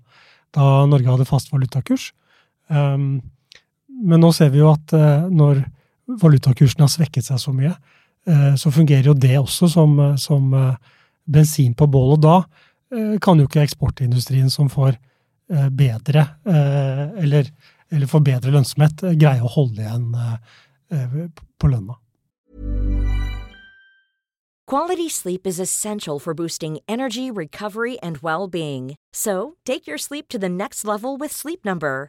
da 0.54 0.66
Norge 0.86 1.08
hadde 1.08 1.26
fast 1.26 1.48
valutakurs. 1.50 2.10
Um, 2.68 3.22
men 3.88 4.20
nå 4.20 4.30
ser 4.36 4.52
vi 4.52 4.60
jo 4.60 4.68
at 4.70 4.92
når 5.32 5.62
valutakursen 6.20 6.84
har 6.84 6.92
svekket 6.92 7.26
seg 7.26 7.40
så 7.40 7.52
mye, 7.56 7.72
så 8.60 8.72
fungerer 8.72 9.08
jo 9.10 9.16
det 9.16 9.34
også 9.40 9.70
som, 9.72 9.96
som 10.20 10.54
bensin 11.32 11.74
på 11.74 11.86
bålet. 11.86 12.22
Da 12.22 12.36
eh, 12.94 13.18
kan 13.22 13.40
jo 13.40 13.48
ikke 13.48 13.64
eksportindustrien 13.64 14.50
som 14.50 14.70
får 14.72 14.96
eh, 14.96 15.68
bedre, 15.68 16.26
eh, 16.46 17.06
eller 17.24 17.52
eller 17.90 18.06
får 18.06 18.20
bedre 18.22 18.52
lønnsomhet, 18.54 19.00
greie 19.18 19.42
å 19.42 19.48
holde 19.50 19.82
igjen 19.82 20.12
på 21.58 21.70
lønna. 21.72 21.96
Quality 24.70 25.08
sleep 25.08 25.44
is 25.44 25.58
essential 25.58 26.20
for 26.20 26.32
boosting 26.32 26.78
energy, 26.86 27.32
recovery, 27.32 27.98
and 27.98 28.18
well 28.22 28.46
being. 28.46 28.94
So, 29.12 29.56
take 29.64 29.88
your 29.88 29.98
sleep 29.98 30.28
to 30.28 30.38
the 30.38 30.48
next 30.48 30.84
level 30.84 31.16
with 31.16 31.32
Sleep 31.32 31.64
Number. 31.64 32.08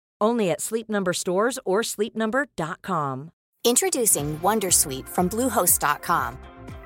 Only 0.21 0.51
at 0.51 0.61
Sleep 0.61 0.87
Number 0.87 1.13
stores 1.13 1.57
or 1.65 1.81
sleepnumber.com. 1.81 3.31
Introducing 3.63 4.39
Wondersuite 4.39 5.09
from 5.09 5.29
Bluehost.com. 5.29 6.37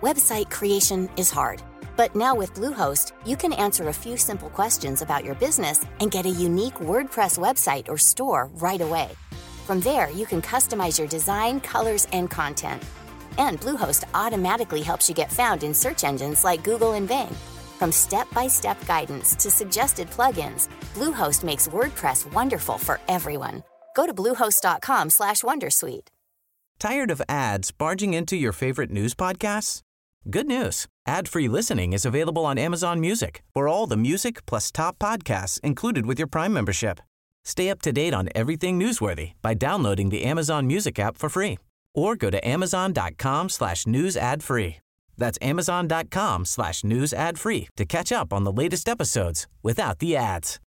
Website 0.01 0.49
creation 0.49 1.09
is 1.17 1.31
hard, 1.31 1.61
but 1.95 2.15
now 2.15 2.35
with 2.35 2.53
Bluehost, 2.53 3.11
you 3.25 3.37
can 3.37 3.53
answer 3.53 3.87
a 3.87 3.93
few 3.93 4.17
simple 4.17 4.49
questions 4.49 5.01
about 5.01 5.23
your 5.23 5.35
business 5.35 5.85
and 5.99 6.11
get 6.11 6.25
a 6.25 6.29
unique 6.29 6.75
WordPress 6.75 7.37
website 7.37 7.87
or 7.87 7.97
store 7.97 8.49
right 8.55 8.81
away. 8.81 9.09
From 9.65 9.79
there, 9.79 10.09
you 10.11 10.25
can 10.25 10.41
customize 10.41 10.99
your 10.99 11.07
design, 11.07 11.59
colors, 11.59 12.07
and 12.11 12.29
content. 12.29 12.83
And 13.37 13.59
Bluehost 13.59 14.03
automatically 14.13 14.81
helps 14.81 15.09
you 15.09 15.15
get 15.15 15.31
found 15.31 15.63
in 15.63 15.73
search 15.73 16.03
engines 16.03 16.43
like 16.43 16.63
Google 16.63 16.93
and 16.93 17.07
Bing. 17.07 17.35
From 17.79 17.91
step-by-step 17.91 18.85
guidance 18.87 19.35
to 19.35 19.49
suggested 19.49 20.09
plugins, 20.09 20.67
Bluehost 20.93 21.43
makes 21.43 21.67
WordPress 21.67 22.31
wonderful 22.33 22.77
for 22.77 22.99
everyone. 23.07 23.63
Go 23.95 24.05
to 24.05 24.13
bluehost.com/wondersuite. 24.13 26.07
Tired 26.79 27.11
of 27.11 27.21
ads 27.29 27.71
barging 27.71 28.13
into 28.13 28.35
your 28.35 28.51
favorite 28.53 28.91
news 28.91 29.15
podcasts? 29.15 29.81
Good 30.29 30.47
news. 30.47 30.87
Ad-free 31.07 31.47
listening 31.47 31.93
is 31.93 32.05
available 32.05 32.45
on 32.45 32.57
Amazon 32.57 32.99
Music. 32.99 33.43
For 33.53 33.67
all 33.67 33.87
the 33.87 33.97
music 33.97 34.45
plus 34.45 34.71
top 34.71 34.97
podcasts 34.99 35.59
included 35.61 36.05
with 36.05 36.19
your 36.19 36.27
Prime 36.27 36.53
membership. 36.53 36.99
Stay 37.43 37.69
up 37.69 37.81
to 37.83 37.91
date 37.91 38.13
on 38.13 38.29
everything 38.33 38.79
newsworthy 38.79 39.33
by 39.41 39.53
downloading 39.53 40.09
the 40.09 40.23
Amazon 40.23 40.67
Music 40.67 40.99
app 40.99 41.17
for 41.17 41.29
free 41.29 41.59
or 41.93 42.15
go 42.15 42.29
to 42.29 42.45
amazon.com 42.47 43.49
slash 43.49 43.87
news 43.87 44.17
ad 44.17 44.43
free. 44.43 44.77
That's 45.17 45.37
amazon.com 45.41 46.45
slash 46.45 46.83
news 46.83 47.13
ad 47.13 47.37
free 47.37 47.67
to 47.77 47.85
catch 47.85 48.11
up 48.11 48.33
on 48.33 48.43
the 48.43 48.51
latest 48.51 48.89
episodes 48.89 49.47
without 49.63 49.99
the 49.99 50.15
ads. 50.15 50.59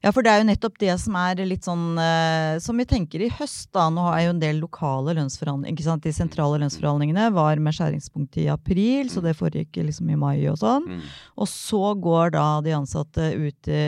Ja, 0.00 0.14
for 0.16 0.24
det 0.24 0.32
er 0.32 0.40
jo 0.40 0.46
nettopp 0.48 0.78
det 0.80 0.94
som 1.02 1.16
er 1.20 1.42
litt 1.44 1.66
sånn 1.68 1.98
eh, 2.00 2.54
Som 2.64 2.78
vi 2.80 2.86
tenker 2.88 3.20
i 3.20 3.28
høst, 3.36 3.68
da. 3.76 3.90
Nå 3.92 4.06
er 4.08 4.22
jo 4.24 4.32
en 4.32 4.40
del 4.40 4.62
lokale 4.62 5.12
lønnsforhandlinger 5.18 5.76
ikke 5.76 5.84
sant? 5.84 6.06
De 6.06 6.14
sentrale 6.16 6.60
lønnsforhandlingene 6.62 7.26
var 7.36 7.60
med 7.60 7.76
skjæringspunkt 7.76 8.38
i 8.40 8.48
april, 8.52 9.10
så 9.12 9.20
det 9.24 9.36
foregikk 9.36 9.76
liksom 9.84 10.08
i 10.08 10.16
mai 10.16 10.38
og 10.48 10.56
sånn. 10.62 10.88
Mm. 10.88 11.04
Og 11.36 11.50
så 11.52 11.92
går 12.00 12.32
da 12.38 12.46
de 12.64 12.74
ansatte 12.78 13.28
ut 13.36 13.70
i 13.70 13.84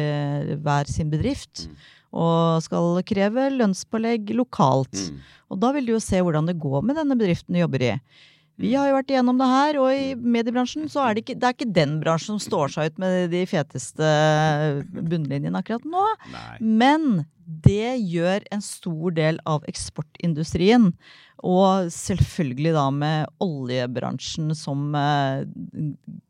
hver 0.60 0.92
sin 0.92 1.12
bedrift 1.12 1.66
Mm. 1.72 1.76
Og 2.12 2.60
skal 2.64 3.00
kreve 3.08 3.48
lønnspålegg 3.56 4.34
lokalt. 4.36 4.92
Mm. 4.92 5.22
Og 5.52 5.62
da 5.62 5.72
vil 5.76 5.88
du 5.88 5.94
jo 5.96 6.04
se 6.04 6.20
hvordan 6.20 6.48
det 6.48 6.60
går 6.60 6.84
med 6.84 7.00
denne 7.00 7.16
bedriften 7.18 7.56
du 7.56 7.62
jobber 7.62 7.88
i. 7.88 7.96
Vi 8.60 8.74
har 8.76 8.90
jo 8.90 8.96
vært 8.98 9.10
igjennom 9.10 9.38
det 9.40 9.48
her, 9.48 9.78
og 9.80 9.90
i 9.96 10.12
mediebransjen 10.14 10.84
så 10.92 11.06
er 11.06 11.14
det 11.14 11.24
ikke, 11.24 11.36
det 11.40 11.48
er 11.48 11.54
ikke 11.56 11.74
den 11.80 11.96
bransjen 12.02 12.36
som 12.36 12.42
står 12.44 12.74
seg 12.74 12.92
ut 12.92 13.00
med 13.02 13.32
de 13.32 13.42
feteste 13.48 14.10
bunnlinjene 14.92 15.58
akkurat 15.58 15.86
nå. 15.88 16.04
Nei. 16.34 16.58
Men 16.60 17.24
det 17.42 17.96
gjør 17.98 18.44
en 18.54 18.62
stor 18.64 19.16
del 19.16 19.40
av 19.48 19.64
eksportindustrien. 19.70 20.92
Og 21.42 21.88
selvfølgelig 21.90 22.74
da 22.76 22.84
med 22.94 23.32
oljebransjen 23.42 24.52
som 24.54 24.92
eh, 24.94 25.42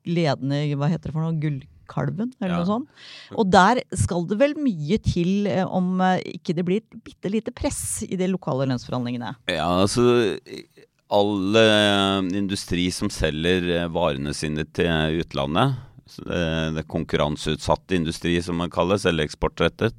ledende 0.08 0.62
Hva 0.80 0.88
heter 0.88 1.10
det 1.10 1.16
for 1.18 1.26
noe? 1.26 1.52
Gullkalven, 1.92 2.32
eller 2.40 2.54
Ja. 2.54 2.58
noe 2.58 2.66
sånt. 2.66 2.88
Og 3.36 3.50
der 3.50 3.82
skal 3.94 4.26
det 4.26 4.38
vel 4.38 4.54
mye 4.54 4.98
til 4.98 5.46
eh, 5.46 5.64
om 5.64 6.00
eh, 6.00 6.20
ikke 6.38 6.54
det 6.54 6.64
blir 6.64 6.80
et 6.82 7.04
bitte 7.04 7.30
lite 7.30 7.52
press 7.52 8.02
i 8.02 8.16
de 8.16 8.26
lokale 8.28 8.66
lønnsforhandlingene. 8.66 9.36
Ja, 9.48 9.68
altså 9.82 10.38
All 11.12 11.56
eh, 11.56 12.38
industri 12.38 12.90
som 12.90 13.10
selger 13.10 13.88
varene 13.92 14.32
sine 14.32 14.64
til 14.64 15.20
utlandet, 15.20 15.74
det, 16.24 16.74
det 16.74 16.80
er 16.82 16.88
konkurranseutsatt 16.88 17.92
industri 17.92 18.40
som 18.42 18.56
man 18.56 18.70
kalles, 18.70 19.04
eller 19.04 19.24
eksportrettet, 19.24 19.94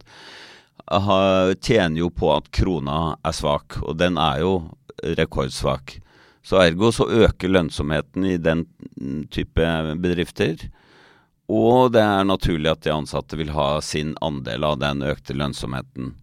tjener 1.63 1.99
jo 1.99 2.09
på 2.09 2.31
at 2.35 2.49
krona 2.51 3.15
er 3.23 3.31
svak, 3.31 3.77
og 3.83 3.97
den 3.97 4.17
er 4.17 4.41
jo 4.41 4.53
rekordsvak. 5.03 5.99
Så 6.43 6.59
ergo 6.59 6.91
så 6.91 7.07
øker 7.07 7.49
lønnsomheten 7.49 8.25
i 8.25 8.37
den 8.37 8.65
mm, 8.99 9.27
type 9.31 9.69
bedrifter. 10.03 10.57
Og 11.53 11.93
det 11.93 12.01
er 12.01 12.25
naturlig 12.25 12.71
at 12.71 12.83
de 12.85 12.93
ansatte 12.93 13.37
vil 13.37 13.53
ha 13.53 13.77
sin 13.85 14.15
andel 14.25 14.65
av 14.65 14.79
den 14.81 15.03
økte 15.05 15.35
lønnsomheten. 15.37 16.13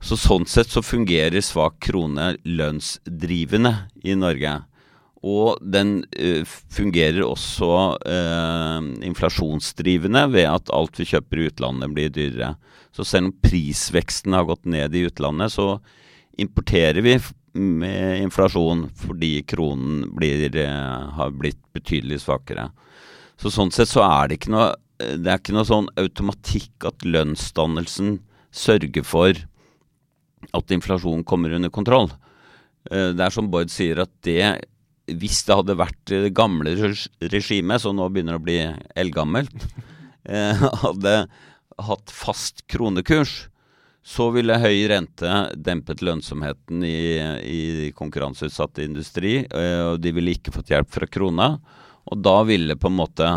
Så 0.00 0.16
sånn 0.16 0.46
sett 0.48 0.70
så 0.72 0.82
fungerer 0.84 1.42
svak 1.44 1.76
krone 1.84 2.34
lønnsdrivende 2.46 3.74
i 4.06 4.14
Norge. 4.16 4.54
Og 5.20 5.58
den 5.60 5.98
uh, 6.16 6.44
fungerer 6.72 7.26
også 7.26 7.72
uh, 8.00 8.80
inflasjonsdrivende 9.04 10.24
ved 10.32 10.48
at 10.48 10.72
alt 10.72 10.96
vi 10.96 11.08
kjøper 11.10 11.42
i 11.42 11.48
utlandet 11.50 11.92
blir 11.96 12.14
dyrere. 12.14 12.54
Så 12.96 13.04
selv 13.04 13.28
om 13.28 13.36
prisveksten 13.44 14.36
har 14.36 14.48
gått 14.48 14.64
ned 14.64 14.96
i 14.96 15.04
utlandet, 15.10 15.52
så 15.52 15.76
importerer 16.40 17.04
vi 17.04 17.18
med 17.60 18.22
inflasjon 18.22 18.86
fordi 18.96 19.42
kronen 19.50 20.06
blir, 20.16 20.48
uh, 20.56 21.10
har 21.18 21.36
blitt 21.36 21.60
betydelig 21.76 22.22
svakere. 22.24 22.70
Så 23.40 23.52
sånn 23.52 23.72
sett 23.72 23.88
så 23.88 24.04
er 24.04 24.28
det 24.28 24.40
ikke 24.40 24.52
noe 24.52 24.72
eh, 25.00 25.16
Det 25.20 25.30
er 25.30 25.40
ikke 25.40 25.56
noe 25.56 25.68
sånn 25.68 25.88
automatikk 26.00 26.88
at 26.90 27.06
lønnsdannelsen 27.06 28.18
sørger 28.50 29.06
for 29.06 29.38
at 30.56 30.72
inflasjonen 30.74 31.22
kommer 31.28 31.52
under 31.56 31.72
kontroll. 31.72 32.10
Eh, 32.90 33.12
Det 33.16 33.24
er 33.24 33.32
som 33.34 33.48
Bård 33.52 33.72
sier, 33.72 34.02
at 34.04 34.12
det 34.26 34.66
hvis 35.10 35.40
det 35.42 35.56
hadde 35.58 35.74
vært 35.74 36.00
det 36.06 36.30
gamle 36.38 36.70
regimet, 37.32 37.82
som 37.82 37.96
nå 37.98 38.04
begynner 38.12 38.36
å 38.38 38.42
bli 38.42 38.60
eldgammelt, 38.94 39.64
eh, 40.30 40.66
hadde 40.84 41.14
hatt 41.80 42.12
fast 42.14 42.62
kronekurs, 42.70 43.48
så 44.06 44.28
ville 44.32 44.58
høy 44.60 44.86
rente 44.92 45.32
dempet 45.56 46.04
lønnsomheten 46.04 46.84
i, 46.86 47.00
i 47.42 47.90
konkurranseutsatt 47.96 48.80
industri, 48.84 49.42
og 49.44 49.98
de 50.00 50.12
ville 50.16 50.32
ikke 50.36 50.54
fått 50.54 50.72
hjelp 50.72 50.88
fra 50.94 51.08
krona. 51.10 51.50
Og 52.10 52.22
da 52.24 52.40
ville 52.48 52.76
på 52.78 52.90
en 52.90 52.98
måte 52.98 53.28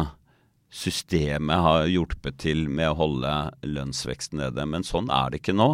systemet 0.74 1.62
ha 1.62 1.76
hjulpet 1.86 2.40
til 2.42 2.66
med 2.66 2.90
å 2.90 2.98
holde 2.98 3.34
lønnsveksten 3.68 4.42
nede. 4.42 4.66
Men 4.66 4.86
sånn 4.88 5.12
er 5.14 5.30
det 5.30 5.44
ikke 5.44 5.56
nå. 5.58 5.70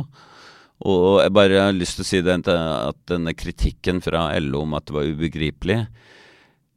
Og 0.90 1.20
jeg 1.24 1.34
bare 1.36 1.64
har 1.66 1.76
lyst 1.76 2.00
til 2.00 2.06
å 2.06 2.10
si 2.10 2.22
det, 2.24 2.38
at 2.48 3.00
denne 3.12 3.36
kritikken 3.36 4.00
fra 4.04 4.30
LO 4.40 4.64
om 4.64 4.78
at 4.78 4.88
det 4.88 4.96
var 4.96 5.10
ubegripelig 5.12 5.82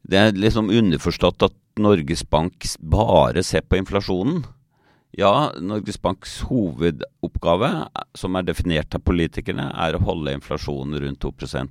Det 0.03 0.19
er 0.19 0.35
liksom 0.35 0.73
underforstått 0.75 1.45
at 1.47 1.55
Norges 1.79 2.25
Bank 2.27 2.67
bare 2.81 3.45
ser 3.47 3.63
på 3.63 3.79
inflasjonen. 3.79 4.43
Ja, 5.15 5.53
Norges 5.61 6.01
Banks 6.03 6.41
hovedoppgave, 6.49 7.71
som 8.17 8.37
er 8.37 8.47
definert 8.49 8.95
av 8.97 9.05
politikerne, 9.07 9.69
er 9.71 9.95
å 9.95 10.03
holde 10.03 10.35
inflasjonen 10.35 10.99
rundt 11.05 11.23
2% 11.23 11.71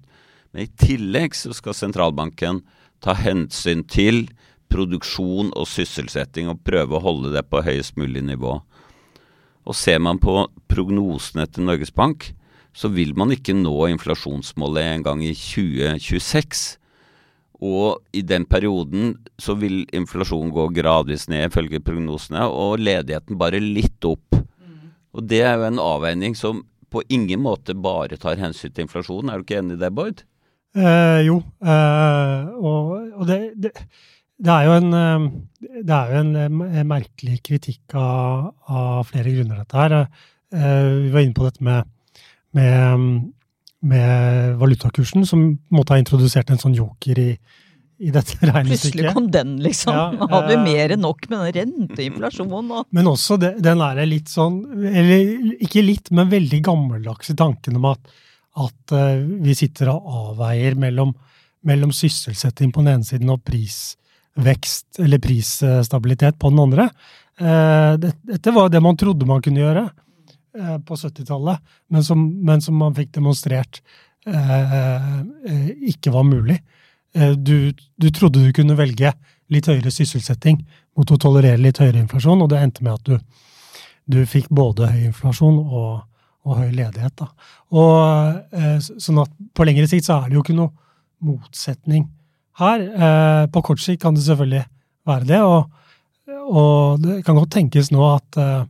Men 0.53 0.63
i 0.63 0.71
tillegg 0.79 1.35
så 1.35 1.51
skal 1.55 1.75
sentralbanken 1.75 2.61
ta 3.01 3.15
hensyn 3.17 3.83
til 3.89 4.27
produksjon 4.71 5.51
og 5.57 5.67
sysselsetting 5.67 6.49
og 6.51 6.61
prøve 6.65 6.97
å 6.97 7.03
holde 7.03 7.33
det 7.33 7.43
på 7.49 7.63
høyest 7.65 7.97
mulig 7.99 8.23
nivå. 8.25 8.59
Og 9.67 9.77
ser 9.77 9.99
man 10.01 10.19
på 10.21 10.45
prognosene 10.71 11.45
til 11.49 11.67
Norges 11.67 11.91
Bank, 11.93 12.31
så 12.73 12.87
vil 12.93 13.11
man 13.17 13.33
ikke 13.35 13.55
nå 13.57 13.73
inflasjonsmålet 13.91 14.93
engang 14.95 15.23
i 15.25 15.33
2026. 15.35 16.77
Og 17.61 17.99
i 18.17 18.23
den 18.25 18.47
perioden 18.49 19.17
så 19.41 19.53
vil 19.59 19.83
inflasjonen 19.93 20.53
gå 20.55 20.69
gradvis 20.79 21.27
ned, 21.29 21.49
ifølge 21.51 21.83
prognosene, 21.83 22.47
og 22.47 22.81
ledigheten 22.81 23.37
bare 23.37 23.61
litt 23.61 24.07
opp. 24.07 24.39
Og 25.11 25.27
det 25.27 25.43
er 25.43 25.59
jo 25.59 25.67
en 25.67 25.83
avveining 25.83 26.37
som 26.37 26.63
på 26.91 27.03
ingen 27.11 27.43
måte 27.43 27.75
bare 27.77 28.17
tar 28.19 28.39
hensyn 28.39 28.71
til 28.71 28.87
inflasjonen. 28.87 29.29
Er 29.31 29.39
du 29.39 29.45
ikke 29.45 29.59
enig 29.61 29.77
i 29.77 29.83
det, 29.83 29.91
Bård? 29.95 30.23
Eh, 30.71 31.21
jo, 31.27 31.41
eh, 31.67 32.51
og, 32.55 32.91
og 33.19 33.27
det, 33.27 33.39
det, 33.59 33.73
det 34.41 34.53
er 34.53 34.67
jo 34.69 34.75
en, 34.79 34.93
eh, 34.95 35.25
det 35.83 35.95
er 35.97 36.13
jo 36.13 36.21
en 36.23 36.61
eh, 36.69 36.83
merkelig 36.87 37.41
kritikk 37.45 37.97
av, 37.99 38.53
av 38.71 39.01
flere 39.09 39.33
grunner, 39.35 39.65
dette 39.65 39.81
her. 39.81 39.97
Eh, 40.51 40.87
vi 41.07 41.11
var 41.13 41.25
inne 41.25 41.35
på 41.35 41.47
dette 41.47 41.65
med, 41.67 41.89
med, 42.57 43.27
med 43.91 44.55
valutakursen, 44.61 45.27
som 45.27 45.43
på 45.57 45.75
en 45.75 45.81
måte 45.81 45.95
har 45.95 46.01
introdusert 46.01 46.49
en 46.53 46.61
sånn 46.61 46.79
joker 46.79 47.19
i, 47.19 47.29
i 48.01 48.15
dette 48.15 48.39
regnestykket. 48.49 48.95
Plutselig 48.95 49.13
kom 49.13 49.29
den, 49.33 49.53
liksom. 49.63 49.93
Ja, 49.95 50.07
Nå 50.15 50.31
hadde 50.31 50.55
vi 50.55 50.57
eh, 50.57 50.65
mer 50.65 50.95
enn 50.95 51.05
nok 51.05 51.27
med 51.27 51.45
den 51.59 51.75
renteinflasjonen 51.75 52.73
og 52.79 52.89
Men 52.95 53.11
også 53.11 53.37
den 53.41 53.85
er 53.85 54.03
litt 54.07 54.31
sånn, 54.31 54.63
eller 54.87 55.61
ikke 55.67 55.83
litt, 55.85 56.11
men 56.15 56.31
veldig 56.31 56.63
gammeldagse 56.65 57.37
tanken 57.37 57.77
om 57.79 57.91
at, 57.93 58.19
at 58.59 58.93
eh, 58.95 59.23
vi 59.43 59.55
sitter 59.55 59.91
og 59.93 60.07
avveier 60.31 60.75
mellom, 60.79 61.13
mellom 61.67 61.93
sysselsetting 61.95 62.71
på 62.73 62.83
den 62.83 62.97
ene 62.97 63.07
siden 63.07 63.31
og 63.31 63.43
prisvekst 63.47 65.01
eller 65.03 65.21
prisstabilitet 65.23 66.39
på 66.39 66.51
den 66.51 66.63
andre. 66.65 66.89
Eh, 67.39 67.93
det, 68.01 68.15
dette 68.27 68.55
var 68.55 68.71
det 68.71 68.83
man 68.83 68.99
trodde 68.99 69.29
man 69.29 69.43
kunne 69.43 69.63
gjøre 69.63 69.85
eh, 69.87 70.77
på 70.83 70.99
70-tallet, 70.99 71.63
men, 71.93 72.07
men 72.43 72.63
som 72.63 72.79
man 72.79 72.97
fikk 72.97 73.13
demonstrert 73.19 73.83
ikke 74.21 76.11
var 76.13 76.21
mulig. 76.21 76.59
Du, 77.41 77.71
du 77.73 78.05
trodde 78.13 78.43
du 78.45 78.51
kunne 78.53 78.75
velge 78.77 79.09
litt 79.49 79.65
høyere 79.65 79.89
sysselsetting 79.89 80.59
mot 80.93 81.09
å 81.09 81.17
tolerere 81.17 81.57
litt 81.57 81.79
høyere 81.81 82.03
inflasjon, 82.03 82.43
og 82.45 82.51
det 82.51 82.59
endte 82.61 82.85
med 82.85 82.99
at 82.99 83.09
du, 83.09 83.15
du 84.05 84.19
fikk 84.29 84.45
både 84.53 84.91
høy 84.91 85.07
inflasjon 85.07 85.57
og, 85.63 86.03
og 86.47 86.57
høy 86.57 86.71
ledighet. 86.73 87.13
Da. 87.19 87.27
Og, 87.77 88.41
eh, 88.57 88.77
sånn 88.81 89.21
at 89.21 89.31
på 89.53 89.65
lengre 89.67 89.87
sikt 89.89 90.07
så 90.07 90.17
er 90.17 90.29
det 90.29 90.39
jo 90.39 90.43
ikke 90.45 90.57
noe 90.57 90.73
motsetning 91.21 92.07
her. 92.61 92.81
Eh, 92.81 93.45
på 93.53 93.63
kort 93.65 93.81
sikt 93.83 94.01
kan 94.01 94.17
det 94.17 94.25
selvfølgelig 94.25 94.65
være 95.07 95.27
det, 95.29 95.41
og, 95.41 95.69
og 96.49 97.01
det 97.01 97.21
kan 97.25 97.37
godt 97.37 97.53
tenkes 97.53 97.91
nå 97.93 98.01
at 98.09 98.41
eh, 98.41 98.63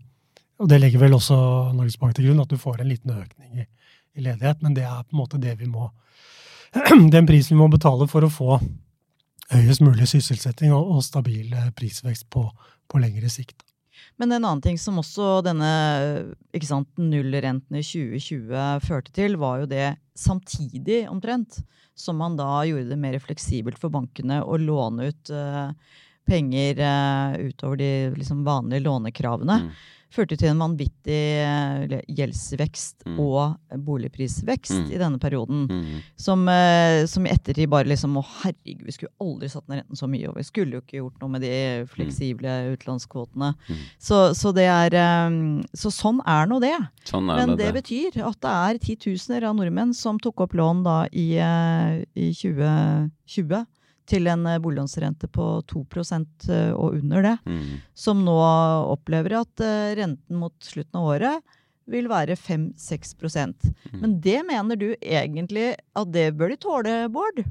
og 0.61 0.69
det 0.69 0.77
legger 0.77 1.01
vel 1.01 1.15
også 1.17 1.35
Norges 1.73 1.97
Bank 1.97 2.13
til 2.13 2.27
grunn, 2.27 2.43
at 2.43 2.51
du 2.51 2.59
får 2.61 2.83
en 2.83 2.91
liten 2.91 3.15
økning 3.15 3.63
i, 3.63 3.65
i 4.13 4.21
ledighet, 4.21 4.61
men 4.61 4.75
det 4.77 4.83
er 4.85 5.01
på 5.01 5.15
en 5.15 5.21
måte 5.23 5.41
det 5.41 5.55
vi 5.57 5.65
må 5.65 5.87
den 7.15 7.25
prisen 7.27 7.55
vi 7.55 7.59
må 7.63 7.67
betale 7.71 8.05
for 8.07 8.23
å 8.23 8.29
få 8.31 8.59
høyest 9.51 9.81
mulig 9.81 10.05
sysselsetting 10.07 10.71
og, 10.75 10.93
og 10.93 11.03
stabil 11.03 11.49
prisvekst 11.75 12.29
på, 12.31 12.45
på 12.87 13.01
lengre 13.01 13.31
sikt. 13.33 13.57
Men 14.22 14.31
en 14.31 14.43
annen 14.43 14.63
ting 14.63 14.77
som 14.79 15.00
også 15.01 15.41
denne 15.46 15.72
sant, 16.67 16.89
nullrenten 17.00 17.77
i 17.79 17.84
2020 17.86 18.86
førte 18.86 19.13
til, 19.15 19.38
var 19.41 19.63
jo 19.63 19.72
det 19.72 19.88
samtidig 20.17 21.03
omtrent 21.10 21.62
som 21.98 22.17
man 22.17 22.38
da 22.39 22.63
gjorde 22.67 22.89
det 22.89 23.00
mer 23.00 23.17
fleksibelt 23.22 23.79
for 23.81 23.93
bankene 23.93 24.41
å 24.43 24.58
låne 24.62 25.12
ut 25.12 25.31
uh, 25.34 25.74
penger 26.27 26.81
uh, 26.81 27.39
utover 27.41 27.81
de 27.81 27.91
liksom, 28.17 28.46
vanlige 28.48 28.86
lånekravene. 28.88 29.58
Mm. 29.65 29.74
Førte 30.12 30.36
til 30.36 30.50
en 30.51 30.60
vanvittig 30.60 31.20
eh, 31.39 32.01
gjeldsvekst 32.12 33.06
Mm. 33.08 33.20
og 33.20 33.58
boligprisvekst 33.88 34.74
Mm. 34.75 34.91
i 34.91 34.98
denne 35.00 35.20
perioden. 35.20 35.62
Mm. 35.72 36.01
Som, 36.20 36.44
eh, 36.51 37.06
som 37.08 37.25
i 37.25 37.30
ettertid 37.32 37.70
bare 37.72 37.88
liksom 37.88 38.18
Å, 38.20 38.24
herregud, 38.44 38.84
vi 38.86 38.91
skulle 38.91 39.13
aldri 39.22 39.50
satt 39.50 39.68
ned 39.70 39.80
renten 39.82 39.96
så 39.98 40.08
mye. 40.12 40.27
Og 40.30 40.36
vi 40.36 40.44
skulle 40.44 40.72
jo 40.77 40.82
ikke 40.82 41.00
gjort 41.00 41.22
noe 41.22 41.30
med 41.30 41.41
de 41.41 41.53
fleksible 41.88 42.75
utenlandskvotene. 42.75 43.53
Mm. 43.70 43.77
Så, 44.00 44.20
så 44.36 44.53
det 44.53 44.68
er 44.68 44.94
eh, 45.00 45.30
Så 45.74 45.89
sånn 45.96 46.20
er 46.27 46.46
nå 46.51 46.60
det. 46.60 46.75
Sånn 47.08 47.32
er 47.32 47.46
Men 47.48 47.56
det 47.58 47.72
det. 47.74 47.84
betyr 47.84 48.22
at 48.27 48.39
det 48.41 48.51
er 48.51 48.80
titusener 48.84 49.44
av 49.48 49.56
nordmenn 49.56 49.94
som 49.96 50.20
tok 50.20 50.41
opp 50.41 50.51
lån 50.53 50.84
da 50.84 51.06
i, 51.12 51.39
i 51.39 52.32
2020 52.36 53.65
til 54.12 54.27
en 54.32 54.44
eh, 54.50 54.60
boliglånsrente 54.62 55.30
på 55.32 55.48
2 55.72 55.86
eh, 56.51 56.72
og 56.75 57.00
under 57.00 57.25
det. 57.25 57.38
Mm. 57.46 57.80
Som 57.94 58.25
nå 58.27 58.38
opplever 58.91 59.39
at 59.41 59.63
eh, 59.63 59.96
renten 60.00 60.41
mot 60.41 60.56
slutten 60.63 61.00
av 61.00 61.10
året 61.15 61.58
vil 61.91 62.08
være 62.12 62.38
5-6 62.39 63.15
Mm. 63.91 64.00
Men 64.00 64.22
det 64.22 64.39
mener 64.48 64.75
du 64.80 64.96
egentlig 65.01 65.75
at 65.95 66.12
det 66.13 66.32
bør 66.38 66.54
de 66.54 66.58
tåle, 66.62 67.10
Bård? 67.12 67.41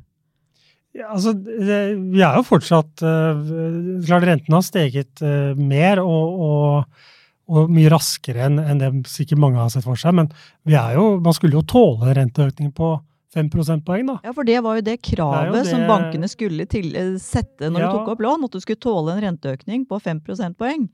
Ja, 0.96 1.12
altså, 1.14 1.34
det, 1.34 1.80
vi 2.14 2.22
er 2.24 2.38
jo 2.38 2.46
fortsatt 2.48 3.02
uh, 3.06 4.00
Klart 4.02 4.24
renten 4.26 4.56
har 4.56 4.64
steget 4.66 5.20
uh, 5.22 5.52
mer 5.54 6.00
og, 6.02 6.40
og, 6.46 7.04
og 7.50 7.70
mye 7.70 7.92
raskere 7.92 8.48
enn 8.48 8.58
enn 8.58 8.80
det 8.80 8.90
sikkert 9.10 9.42
mange 9.44 9.60
har 9.60 9.70
sett 9.70 9.86
for 9.86 10.00
seg. 10.00 10.16
Men 10.16 10.32
vi 10.66 10.78
er 10.78 10.96
jo, 10.96 11.20
man 11.22 11.36
skulle 11.36 11.60
jo 11.60 11.66
tåle 11.66 12.08
en 12.08 12.18
renteøkning 12.22 12.72
på 12.74 12.96
5 13.34 13.50
prosentpoeng, 13.52 14.08
da. 14.08 14.16
Ja, 14.26 14.32
for 14.34 14.46
det 14.48 14.58
var 14.64 14.78
jo 14.80 14.84
det 14.86 14.96
kravet 15.06 15.52
Det 15.52 15.60
jo 15.60 15.64
det... 15.64 15.70
som 15.70 15.84
bankene 15.86 16.30
skulle 16.30 16.66
til, 16.70 16.90
eh, 16.98 17.12
sette 17.22 17.70
når 17.70 17.80
Ja. 17.84 17.90
du 17.90 17.98
tok 17.98 18.08
opp 18.16 18.24
lån. 18.26 18.44
At 18.44 18.56
du 18.56 18.60
skulle 18.60 18.82
tåle 18.82 19.14
en 19.14 19.22
renteøkning 19.22 19.86
på 19.86 20.00
5 20.02 20.20
prosentpoeng. 20.26 20.88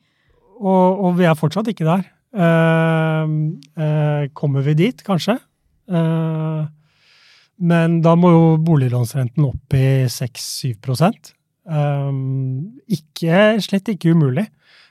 Og, 0.60 1.04
og 1.04 1.16
vi 1.16 1.24
er 1.28 1.34
fortsatt 1.36 1.68
ikke 1.72 1.86
der. 1.88 2.04
Eh, 2.36 3.26
eh, 3.80 4.28
kommer 4.36 4.62
vi 4.66 4.74
dit, 4.74 5.02
kanskje? 5.04 5.38
Eh, 5.88 6.66
men 7.58 8.00
da 8.04 8.12
må 8.18 8.30
jo 8.34 8.44
boliglånsrenten 8.60 9.46
opp 9.48 9.76
i 9.76 10.04
6-7 10.12 10.76
um, 11.64 12.80
Ikke, 12.88 13.56
slett 13.64 13.88
ikke 13.88 14.12
umulig. 14.12 14.46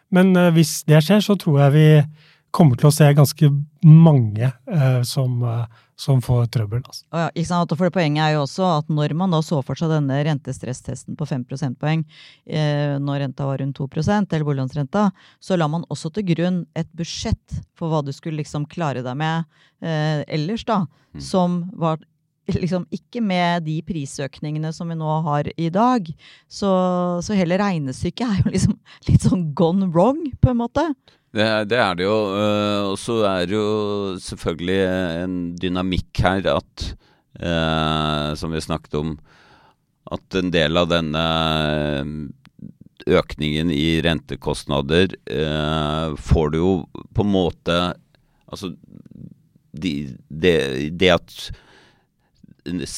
Men 0.10 0.36
eh, 0.36 0.52
hvis 0.56 0.80
det 0.90 1.04
skjer, 1.06 1.22
så 1.22 1.38
tror 1.38 1.60
jeg 1.66 1.76
vi 1.76 1.88
kommer 2.56 2.80
til 2.80 2.90
å 2.90 2.96
se 2.96 3.10
ganske 3.14 3.50
mange 3.86 4.48
eh, 4.50 5.02
som, 5.06 5.42
eh, 5.44 5.66
som 6.00 6.22
får 6.24 6.50
trøbbel. 6.52 6.82
Altså. 6.84 7.06
Ja, 7.14 7.28
ikke 7.32 7.48
sant? 7.48 7.72
Og 7.72 7.80
For 7.80 7.88
det 7.88 7.96
Poenget 7.96 8.24
er 8.26 8.34
jo 8.36 8.44
også 8.44 8.68
at 8.82 8.90
når 8.92 9.16
man 9.18 9.32
da 9.32 9.40
så 9.46 9.62
for 9.66 9.80
seg 9.80 9.94
denne 9.94 10.18
rentestresstesten 10.28 11.16
på 11.16 11.28
5 11.30 11.46
prosentpoeng, 11.48 12.04
eh, 12.46 12.98
når 13.02 13.22
renta 13.24 13.48
var 13.48 13.64
rundt 13.64 13.80
2 13.80 13.88
eller 13.96 14.44
boliglånsrenta, 14.44 15.10
så 15.40 15.58
la 15.58 15.70
man 15.72 15.88
også 15.90 16.12
til 16.14 16.28
grunn 16.36 16.66
et 16.76 16.90
budsjett 16.94 17.62
for 17.76 17.90
hva 17.90 18.04
du 18.04 18.12
skulle 18.12 18.42
liksom 18.44 18.68
klare 18.68 19.06
deg 19.06 19.16
med 19.16 19.46
eh, 19.82 20.24
ellers, 20.28 20.66
da. 20.68 20.84
Mm. 21.16 21.22
Som 21.24 21.58
var 21.74 22.04
liksom 22.46 22.86
ikke 22.94 23.22
med 23.24 23.66
de 23.66 23.80
prisøkningene 23.86 24.72
som 24.76 24.92
vi 24.92 24.98
nå 25.00 25.20
har 25.26 25.50
i 25.58 25.70
dag. 25.74 26.12
Så, 26.48 26.70
så 27.26 27.38
hele 27.38 27.58
regnestykket 27.62 28.28
er 28.28 28.44
jo 28.44 28.52
liksom 28.56 28.76
litt 29.08 29.26
sånn 29.26 29.52
gone 29.58 29.90
wrong, 29.94 30.26
på 30.42 30.52
en 30.52 30.60
måte. 30.60 30.90
Det, 31.36 31.44
er- 31.44 31.66
det 31.68 31.78
er 31.84 31.94
det 32.00 32.06
jo. 32.08 32.18
øh, 32.40 32.84
Og 32.92 32.98
så 33.02 33.18
er 33.28 33.46
det 33.50 33.56
jo 33.58 34.16
selvfølgelig 34.24 34.80
en 35.26 35.36
dynamikk 35.60 36.22
her 36.24 36.48
at 36.56 36.86
øh, 37.42 38.38
Som 38.40 38.54
vi 38.56 38.62
snakket 38.64 38.96
om, 38.96 39.18
at 40.12 40.36
en 40.40 40.52
del 40.54 40.78
av 40.78 40.88
denne 40.92 41.26
økningen 43.06 43.72
i 43.74 44.00
rentekostnader 44.06 45.14
øh, 45.30 46.16
får 46.18 46.50
du 46.54 46.58
jo 46.58 46.72
på 47.14 47.26
en 47.26 47.32
måte 47.34 47.78
Altså 48.48 48.72
de, 49.76 49.92
det 50.30 51.10
at 51.12 51.52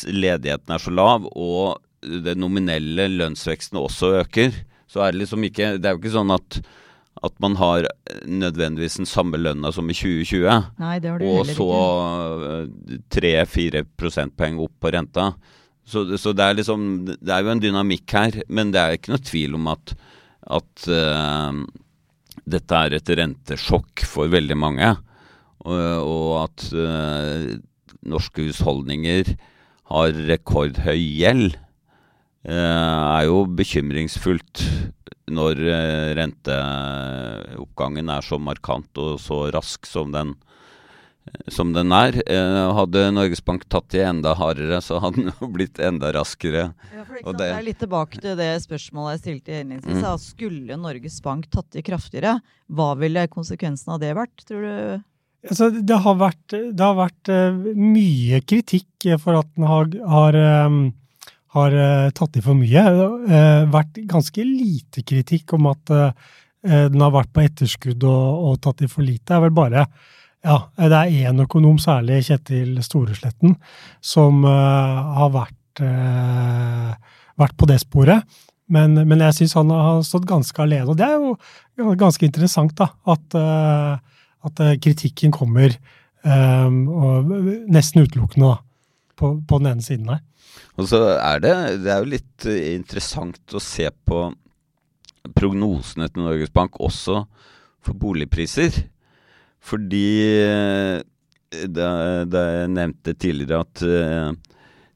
ledigheten 0.08 0.72
er 0.76 0.80
så 0.80 0.92
lav, 0.94 1.26
og 1.36 1.80
den 2.04 2.38
nominelle 2.40 3.08
lønnsveksten 3.18 3.80
også 3.82 4.12
øker, 4.22 4.54
så 4.88 5.02
er 5.02 5.12
det 5.12 5.24
liksom 5.24 5.44
ikke 5.48 5.74
Det 5.82 5.88
er 5.90 5.96
jo 5.96 6.00
ikke 6.04 6.14
sånn 6.14 6.32
at 6.36 6.60
at 7.26 7.34
man 7.42 7.56
har 7.58 7.88
nødvendigvis 8.30 9.00
den 9.00 9.10
samme 9.10 9.40
lønna 9.42 9.72
som 9.74 9.90
i 9.90 9.96
2020, 9.98 10.68
Nei, 10.82 10.98
det 11.02 11.12
har 11.12 11.22
du 11.22 11.28
og 11.32 11.50
så 11.50 11.70
ikke. 11.72 13.00
tre-fire 13.14 13.84
prosentpoeng 13.98 14.60
opp 14.62 14.76
på 14.84 14.92
renta. 14.94 15.32
Så, 15.88 16.04
så 16.20 16.34
det 16.36 16.44
er 16.44 16.58
liksom 16.58 16.82
Det 17.08 17.32
er 17.32 17.46
jo 17.46 17.52
en 17.54 17.64
dynamikk 17.64 18.16
her, 18.18 18.42
men 18.52 18.74
det 18.76 18.82
er 18.82 18.98
ikke 18.98 19.14
noe 19.14 19.24
tvil 19.24 19.56
om 19.58 19.70
at, 19.72 19.94
at 20.60 20.88
uh, 20.92 21.62
dette 22.48 22.82
er 22.82 22.98
et 22.98 23.14
rentesjokk 23.22 24.04
for 24.08 24.32
veldig 24.32 24.58
mange. 24.60 24.92
Og, 25.68 25.78
og 26.04 26.34
at 26.44 26.68
uh, 26.76 27.56
norske 28.08 28.50
husholdninger 28.50 29.34
har 29.92 30.20
rekordhøy 30.28 31.00
gjeld, 31.00 31.56
eh, 31.56 31.67
er 32.46 33.26
jo 33.28 33.46
bekymringsfullt 33.58 34.62
når 35.28 35.60
eh, 35.60 36.14
renteoppgangen 36.16 38.10
er 38.14 38.22
så 38.24 38.38
markant 38.40 39.00
og 39.02 39.18
så 39.20 39.42
rask 39.52 39.86
som 39.90 40.14
den, 40.14 40.36
som 41.52 41.74
den 41.76 41.92
er. 41.92 42.16
Eh, 42.24 42.60
hadde 42.78 43.02
Norges 43.12 43.42
Bank 43.44 43.66
tatt 43.68 43.92
i 43.98 44.04
enda 44.08 44.32
hardere, 44.40 44.80
så 44.84 45.02
hadde 45.04 45.26
den 45.26 45.34
jo 45.42 45.50
blitt 45.52 45.82
enda 45.84 46.14
raskere. 46.16 46.70
Ja, 46.96 47.04
for 47.04 47.20
Og 47.26 47.34
det- 47.36 47.44
det 47.44 47.58
er 47.58 47.68
litt 47.68 47.80
tilbake 47.84 48.22
til 48.24 48.38
det 48.40 48.50
spørsmålet 48.64 49.18
jeg 49.18 49.24
stilte 49.26 49.58
innledningsvis. 49.60 50.00
Mm. 50.06 50.24
Skulle 50.30 50.78
Norges 50.80 51.20
Bank 51.26 51.50
tatt 51.52 51.76
i 51.76 51.84
kraftigere, 51.84 52.38
hva 52.72 52.94
ville 52.98 53.28
konsekvensen 53.28 53.94
av 53.98 54.00
det 54.00 54.14
vært, 54.16 54.46
tror 54.48 54.62
du? 54.64 55.04
Altså, 55.48 55.68
det 55.86 55.98
har 56.04 56.16
vært, 56.16 56.48
det 56.50 56.80
har 56.84 56.96
vært 56.98 57.30
eh, 57.30 57.52
mye 57.76 58.40
kritikk 58.48 59.12
for 59.22 59.38
at 59.44 59.52
den 59.56 59.68
har, 59.68 59.92
har, 60.08 60.34
eh, 60.40 60.80
har 61.56 61.72
eh, 61.76 62.10
tatt 62.16 62.38
i 62.38 62.44
for 62.44 62.58
mye. 62.58 62.84
Det 62.84 63.06
har 63.06 63.40
eh, 63.40 63.64
vært 63.74 64.00
ganske 64.10 64.44
lite 64.44 65.04
kritikk 65.08 65.56
om 65.58 65.70
at 65.72 65.94
eh, 65.96 66.30
den 66.68 67.04
har 67.04 67.14
vært 67.16 67.32
på 67.36 67.44
etterskudd 67.46 68.04
og, 68.08 68.48
og 68.50 68.62
tatt 68.64 68.84
i 68.84 68.92
for 68.92 69.06
lite. 69.06 69.24
Det 69.30 69.38
er 69.38 69.44
vel 69.46 69.56
bare 69.56 69.86
ja, 70.46 70.58
det 70.78 70.96
er 70.96 71.28
én 71.28 71.42
økonom, 71.44 71.80
særlig 71.82 72.22
Kjetil 72.28 72.78
Storesletten, 72.86 73.56
som 74.06 74.46
har 74.46 75.32
vært, 75.34 75.82
vært 77.42 77.56
på 77.58 77.68
det 77.68 77.80
sporet. 77.82 78.38
Men, 78.72 78.96
men 79.10 79.24
jeg 79.26 79.36
syns 79.40 79.58
han 79.58 79.74
har 79.74 80.06
stått 80.08 80.28
ganske 80.30 80.62
alene, 80.64 80.94
og 80.94 81.00
det 81.02 81.08
er 81.10 81.18
jo 81.18 81.98
ganske 82.00 82.30
interessant, 82.30 82.78
da. 82.78 82.92
At, 83.10 83.36
at 84.48 84.64
kritikken 84.86 85.34
kommer 85.36 85.74
um, 86.24 86.80
nesten 87.74 88.06
utelukkende 88.06 88.54
da, 88.54 88.62
på, 89.18 89.34
på, 89.48 89.60
den 89.62 89.72
ene 89.74 89.86
siden 89.86 90.12
her. 90.14 90.22
Og 90.78 90.90
så 90.90 91.02
er 91.16 91.42
det, 91.44 91.54
det 91.84 91.94
er 91.94 92.04
jo 92.04 92.12
litt 92.14 92.48
interessant 92.48 93.56
å 93.58 93.62
se 93.62 93.90
på 94.08 94.28
prognosene 95.38 96.08
til 96.10 96.24
Norges 96.24 96.54
Bank 96.54 96.78
også 96.80 97.24
for 97.84 97.98
boligpriser. 97.98 98.78
Fordi 99.68 100.06
da, 101.68 101.90
da 102.30 102.44
jeg 102.46 102.72
nevnte 102.76 103.16
tidligere 103.18 103.66
at 103.66 103.84
uh, 103.84 104.54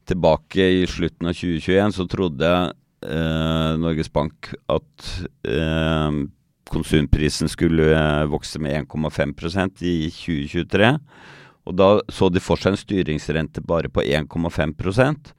tilbake 0.08 0.68
i 0.82 0.86
slutten 0.88 1.30
av 1.30 1.36
2021 1.36 1.96
så 1.96 2.06
trodde 2.10 2.50
eh, 3.06 3.72
Norges 3.80 4.10
Bank 4.12 4.52
at 4.72 5.12
eh, 5.48 6.18
konsumprisen 6.72 7.50
skulle 7.52 7.90
eh, 7.94 8.24
vokse 8.30 8.60
med 8.62 8.86
1,5% 8.86 9.84
i 9.86 9.96
2023. 10.10 10.92
Og 11.68 11.76
da 11.78 11.88
så 12.10 12.28
de 12.32 12.42
for 12.42 12.60
seg 12.60 12.74
en 12.74 12.80
styringsrente 12.80 13.62
bare 13.66 13.90
på 13.92 14.02
1,5% 14.02 15.32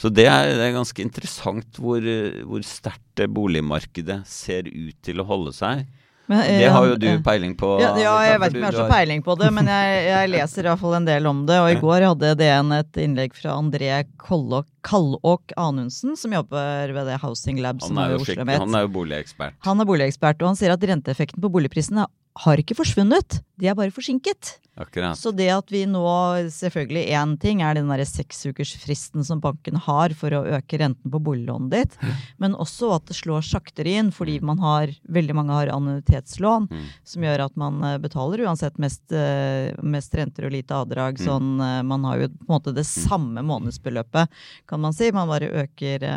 Så 0.00 0.08
det 0.08 0.24
er, 0.26 0.54
det 0.56 0.68
er 0.68 0.76
ganske 0.78 1.04
interessant 1.04 1.78
hvor, 1.78 2.04
hvor 2.48 2.62
sterkt 2.66 3.26
boligmarkedet 3.30 4.22
ser 4.26 4.66
ut 4.70 4.96
til 5.04 5.20
å 5.20 5.28
holde 5.28 5.52
seg. 5.54 5.84
Men, 6.30 6.40
det 6.46 6.68
har 6.70 6.86
jo 6.86 6.94
du 6.96 7.08
peiling 7.24 7.52
på. 7.58 7.68
Ja, 7.82 7.90
ja 7.98 8.12
jeg 8.24 8.40
vet 8.40 8.54
ikke 8.54 8.60
om 8.60 8.64
jeg 8.64 8.70
har 8.70 8.78
så 8.78 8.92
peiling 8.92 9.24
på 9.26 9.34
det, 9.40 9.48
men 9.52 9.68
jeg, 9.68 9.96
jeg 10.06 10.30
leser 10.32 10.68
iallfall 10.68 10.96
en 11.00 11.08
del 11.08 11.26
om 11.28 11.42
det. 11.48 11.58
Og 11.60 11.70
i 11.74 11.80
går 11.82 12.06
hadde 12.06 12.30
DN 12.38 12.72
et 12.78 13.00
innlegg 13.02 13.34
fra 13.36 13.56
André 13.58 13.90
Kallåk 14.22 15.54
Anundsen, 15.60 16.14
som 16.18 16.36
jobber 16.38 16.94
ved 16.94 17.10
det 17.10 17.18
Housing 17.24 17.60
Lab 17.64 17.82
som 17.84 17.98
er 18.00 18.14
jo 18.14 18.22
Oslo 18.22 18.46
Han 18.46 18.78
er 18.78 18.86
jo 18.86 18.92
boligekspert. 18.96 19.58
Han 19.66 19.82
er 19.82 19.90
boligekspert, 19.90 20.40
og 20.40 20.52
han 20.52 20.60
sier 20.62 20.74
at 20.76 20.90
renteeffekten 20.92 21.42
på 21.42 21.52
boligprisene 21.52 22.06
har 22.44 22.60
ikke 22.60 22.76
forsvunnet, 22.78 23.42
de 23.60 23.68
er 23.68 23.76
bare 23.76 23.92
forsinket. 23.94 24.56
Akkurat. 24.74 25.18
Så 25.20 25.34
det 25.36 25.50
at 25.52 25.68
vi 25.68 25.82
nå 25.84 26.00
Selvfølgelig 26.48 27.02
én 27.12 27.34
ting 27.40 27.60
er 27.60 27.76
den 27.76 27.90
derre 27.92 28.06
seksukersfristen 28.08 29.20
som 29.26 29.40
banken 29.42 29.76
har 29.84 30.14
for 30.16 30.32
å 30.32 30.40
øke 30.56 30.78
renten 30.80 31.12
på 31.12 31.20
boliglånet 31.20 31.74
ditt, 31.74 31.98
men 32.40 32.56
også 32.56 32.94
at 32.96 33.10
det 33.10 33.18
slår 33.18 33.44
saktere 33.44 33.98
inn 34.00 34.08
fordi 34.16 34.38
mm. 34.40 34.48
man 34.48 34.62
har 34.64 34.94
veldig 35.12 35.36
mange 35.36 35.58
har 35.58 35.72
annuitetslån, 35.74 36.70
mm. 36.72 36.88
som 37.12 37.28
gjør 37.28 37.44
at 37.46 37.60
man 37.60 37.84
eh, 37.84 37.98
betaler 38.00 38.46
uansett 38.46 38.80
mest, 38.80 39.04
eh, 39.12 39.76
mest 39.84 40.16
renter 40.16 40.48
og 40.48 40.56
lite 40.56 40.76
avdrag. 40.76 41.20
Mm. 41.20 41.26
Sånn 41.28 41.52
eh, 41.60 41.78
man 41.92 42.08
har 42.08 42.24
jo 42.24 42.32
på 42.32 42.48
en 42.48 42.54
måte 42.56 42.72
det 42.72 42.86
mm. 42.88 42.92
samme 42.94 43.44
månedsbeløpet, 43.52 44.42
kan 44.72 44.84
man 44.84 44.96
si. 44.96 45.12
Man 45.12 45.28
bare 45.28 45.52
øker 45.66 46.08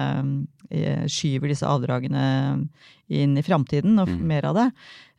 Skyver 1.12 1.52
disse 1.52 1.68
avdragene 1.70 2.26
inn 3.08 3.38
i 3.38 3.44
framtiden, 3.46 3.98
og 4.02 4.10
mm. 4.10 4.22
mer 4.26 4.48
av 4.50 4.58
det. 4.58 4.66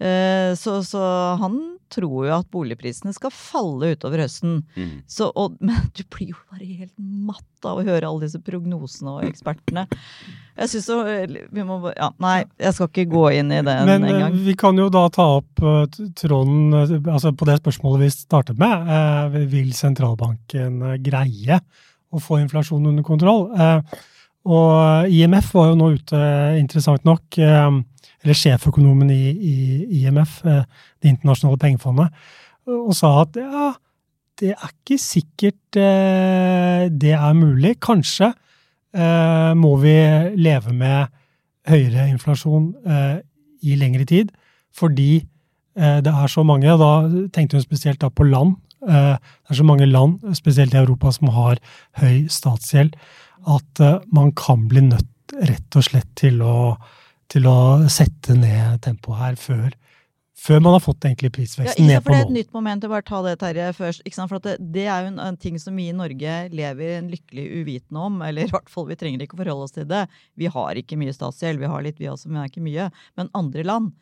Eh, 0.03 0.53
så, 0.59 0.81
så, 0.85 1.03
han 1.41 1.59
tror 1.93 2.27
jo 2.27 2.33
at 2.35 2.49
boligprisene 2.51 3.13
skal 3.15 3.31
falle 3.31 3.93
utover 3.95 4.25
høsten. 4.25 4.59
Mm. 4.75 5.05
Så, 5.11 5.29
og, 5.31 5.55
men 5.67 5.87
du 5.95 6.03
blir 6.11 6.33
jo 6.33 6.41
bare 6.51 6.67
helt 6.67 6.95
matt 6.99 7.69
av 7.69 7.81
å 7.81 7.87
høre 7.87 8.09
alle 8.09 8.27
disse 8.27 8.43
prognosene 8.43 9.15
og 9.15 9.29
ekspertene. 9.29 9.87
Jeg 10.57 10.73
syns 10.73 10.89
så 10.89 10.99
vi 11.05 11.65
må, 11.69 11.79
ja, 11.93 12.11
Nei, 12.23 12.39
jeg 12.59 12.75
skal 12.75 12.91
ikke 12.91 13.07
gå 13.13 13.25
inn 13.39 13.53
i 13.53 13.63
det 13.67 13.77
men, 13.87 14.07
en. 14.09 14.39
Vi 14.47 14.57
kan 14.59 14.79
jo 14.81 14.89
da 14.93 15.05
ta 15.13 15.27
opp 15.39 15.63
uh, 15.63 15.83
tråden 16.17 16.73
altså 16.73 17.35
på 17.37 17.49
det 17.49 17.59
spørsmålet 17.61 18.07
vi 18.07 18.13
startet 18.15 18.61
med. 18.61 19.37
Vil 19.53 19.75
sentralbanken 19.77 20.81
greie 21.05 21.61
å 22.09 22.23
få 22.23 22.41
inflasjonen 22.41 22.95
under 22.95 23.07
kontroll? 23.07 23.51
Uh, 23.53 24.16
og 24.47 25.11
IMF 25.11 25.51
var 25.57 25.71
jo 25.73 25.79
nå 25.79 25.91
ute, 25.97 26.21
interessant 26.61 27.05
nok, 27.07 27.39
eh, 27.43 27.79
eller 28.23 28.39
sjeføkonomen 28.39 29.11
i, 29.11 29.23
i 29.35 29.57
IMF, 30.03 30.41
eh, 30.47 30.63
Det 31.03 31.11
internasjonale 31.11 31.59
pengefondet, 31.59 32.09
og 32.67 32.95
sa 32.95 33.23
at 33.23 33.37
ja, 33.39 33.73
det 34.41 34.55
er 34.55 34.71
ikke 34.71 34.99
sikkert 34.99 35.79
eh, 35.79 36.89
det 36.91 37.15
er 37.15 37.33
mulig. 37.35 37.77
Kanskje 37.81 38.33
må 38.97 39.75
vi 39.77 39.93
leve 40.41 40.73
med 40.73 41.11
høyere 41.69 42.07
inflasjon 42.09 42.71
i 43.61 43.75
lengre 43.77 44.07
tid, 44.09 44.31
fordi 44.73 45.27
det 45.77 46.13
er 46.15 46.31
så 46.33 46.41
mange, 46.49 46.71
og 46.73 46.81
da 46.81 47.27
tenkte 47.35 47.59
hun 47.59 47.67
spesielt 47.67 48.01
på 48.01 48.25
land, 48.25 48.55
det 48.81 49.19
er 49.53 49.59
så 49.59 49.67
mange 49.69 49.85
land, 49.85 50.17
spesielt 50.33 50.73
i 50.73 50.81
Europa, 50.81 51.13
som 51.13 51.29
har 51.29 51.61
høy 52.01 52.25
statsgjeld 52.33 52.97
at 53.45 53.83
uh, 53.85 53.99
man 54.15 54.33
kan 54.37 54.69
bli 54.71 54.85
nødt 54.87 55.13
rett 55.47 55.77
og 55.79 55.85
slett 55.85 56.13
til 56.19 56.39
å, 56.45 56.77
til 57.33 57.49
å 57.51 57.59
sette 57.93 58.37
ned 58.39 58.81
tempoet 58.85 59.19
her 59.21 59.37
før, 59.41 59.75
før 60.37 60.63
man 60.63 60.77
har 60.77 60.83
fått 60.85 61.07
egentlig 61.09 61.33
prisveksten 61.35 61.89
ja, 61.89 61.97
ned 61.97 62.05
på 62.05 62.13
nå. 62.13 62.15
Det 62.15 62.23
er 62.23 62.29
et 62.29 62.35
nytt 62.37 62.55
moment, 62.55 62.85
jeg 62.85 62.93
bare 62.93 63.07
ta 63.09 63.21
det 63.25 63.35
Terje 63.41 63.69
først. 63.77 64.07
For 64.17 64.45
det, 64.45 64.57
det, 64.61 64.87
er 64.87 65.05
jo 65.05 65.13
en, 65.15 65.21
en, 65.27 65.39
ting 65.41 65.59
som 65.61 65.77
vi 65.79 65.89
i 65.91 65.97
Norge 65.97 66.37
lever 66.53 66.97
en 66.99 67.11
lykkelig 67.13 67.47
uvitende 67.63 68.07
om. 68.09 68.19
Eller 68.27 68.47
i 68.47 68.55
hvert 68.55 68.71
fall, 68.73 68.89
vi 68.91 68.99
trenger 69.01 69.25
ikke 69.25 69.39
å 69.39 69.43
forholde 69.43 69.69
oss 69.69 69.77
til 69.77 69.89
det. 69.91 70.05
Vi 70.39 70.51
har 70.53 70.79
ikke 70.79 70.99
mye 71.01 71.15
statsgjeld, 71.17 71.63
vi 71.63 71.73
har 71.73 71.87
litt 71.87 72.03
vi 72.03 72.11
også, 72.13 72.31
men 72.31 72.41
det 72.41 72.45
er 72.45 72.53
ikke 72.55 72.67
mye. 72.69 72.91
Men 73.19 73.33
andre 73.41 73.67
land 73.67 73.95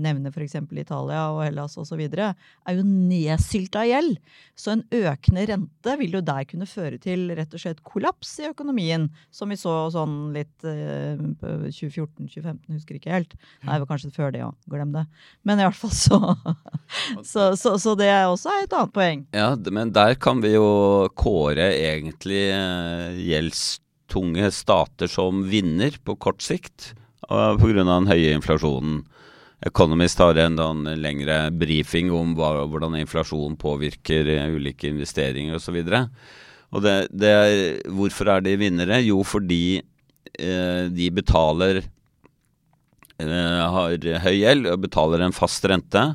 nevner 0.00 0.32
f.eks. 0.32 0.56
Italia 0.72 1.24
og 1.32 1.42
Hellas 1.44 1.76
osv., 1.80 2.00
er 2.02 2.76
jo 2.76 2.84
nedsylta 2.86 3.84
gjeld. 3.88 4.16
Så 4.56 4.74
en 4.74 4.84
økende 4.94 5.44
rente 5.50 5.96
vil 6.00 6.16
jo 6.16 6.22
der 6.24 6.46
kunne 6.48 6.68
føre 6.68 6.98
til 7.02 7.28
rett 7.36 7.52
og 7.52 7.62
slett 7.62 7.82
kollaps 7.86 8.34
i 8.40 8.48
økonomien, 8.50 9.08
som 9.34 9.52
vi 9.52 9.58
så 9.60 9.74
sånn 9.92 10.32
litt 10.36 10.66
eh, 10.68 11.20
2014-2015, 11.42 12.56
husker 12.76 12.98
ikke 12.98 13.14
helt. 13.14 13.36
Nei, 13.66 13.78
det 13.78 13.90
kanskje 13.90 14.12
før 14.14 14.32
det 14.34 14.44
òg, 14.46 14.56
glem 14.72 14.94
det. 14.96 15.04
Men 15.48 15.60
i 15.60 15.68
hvert 15.68 15.78
fall 15.78 15.94
så 15.96 16.20
så, 17.32 17.52
så 17.58 17.76
så, 17.80 17.94
det 17.98 18.08
er 18.08 18.26
også 18.30 18.54
et 18.62 18.72
annet 18.72 18.96
poeng. 18.96 19.26
Ja, 19.36 19.52
men 19.74 19.92
der 19.94 20.16
kan 20.20 20.42
vi 20.44 20.54
jo 20.54 21.08
kåre 21.18 21.72
egentlig 21.76 22.44
eh, 22.54 23.20
gjeldstunge 23.28 24.52
stater 24.54 25.10
som 25.10 25.44
vinner 25.52 25.96
på 26.04 26.16
kort 26.20 26.44
sikt 26.44 26.92
pga. 27.28 27.84
den 27.84 28.10
høye 28.10 28.34
inflasjonen. 28.36 29.02
Economist 29.62 30.18
har 30.18 30.38
en, 30.42 30.58
en 30.58 30.88
lengre 30.98 31.36
brifing 31.54 32.10
om 32.10 32.34
hva, 32.34 32.64
hvordan 32.66 32.96
inflasjon 32.98 33.54
påvirker 33.60 34.26
eh, 34.34 34.50
ulike 34.56 34.90
investeringer 34.90 35.54
osv. 35.54 35.78
Hvorfor 36.72 38.32
er 38.32 38.42
de 38.42 38.56
vinnere? 38.58 38.98
Jo, 39.06 39.20
fordi 39.22 39.78
eh, 39.78 40.90
de 40.90 41.10
betaler 41.14 41.84
eh, 43.22 43.62
har 43.76 44.08
høy 44.24 44.34
gjeld 44.34 44.66
og 44.72 44.82
betaler 44.82 45.22
en 45.22 45.36
fast 45.36 45.68
rente. 45.70 46.08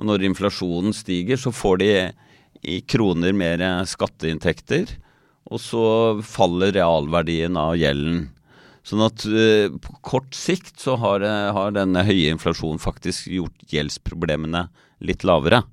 Og 0.00 0.08
når 0.08 0.24
inflasjonen 0.30 0.96
stiger, 0.96 1.36
så 1.40 1.52
får 1.52 1.82
de 1.82 1.90
i 2.64 2.80
kroner 2.88 3.36
mer 3.36 3.60
skatteinntekter. 3.88 4.88
Og 5.52 5.60
så 5.62 5.84
faller 6.24 6.72
realverdien 6.78 7.60
av 7.60 7.76
gjelden. 7.76 8.30
Sånn 8.86 9.02
at 9.02 9.24
uh, 9.26 9.66
på 9.82 9.96
kort 10.06 10.36
sikt 10.36 10.78
så 10.82 10.94
har, 11.02 11.24
har, 11.56 11.74
denne 11.74 12.04
høye 12.06 12.30
inflasjonen 12.34 12.78
faktisk 12.82 13.26
gjort 13.32 13.66
gjeldsproblemene 13.72 14.68
litt 15.06 15.26
lavere. 15.26 15.64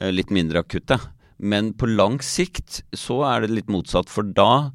Uh, 0.00 0.08
litt 0.14 0.32
mindre 0.34 0.64
akutte. 0.64 0.96
Men 1.38 1.74
på 1.78 1.86
lang 1.90 2.18
sikt 2.24 2.82
så 2.96 3.20
er 3.28 3.44
det 3.44 3.52
litt 3.54 3.68
motsatt. 3.72 4.10
For 4.10 4.26
da, 4.26 4.70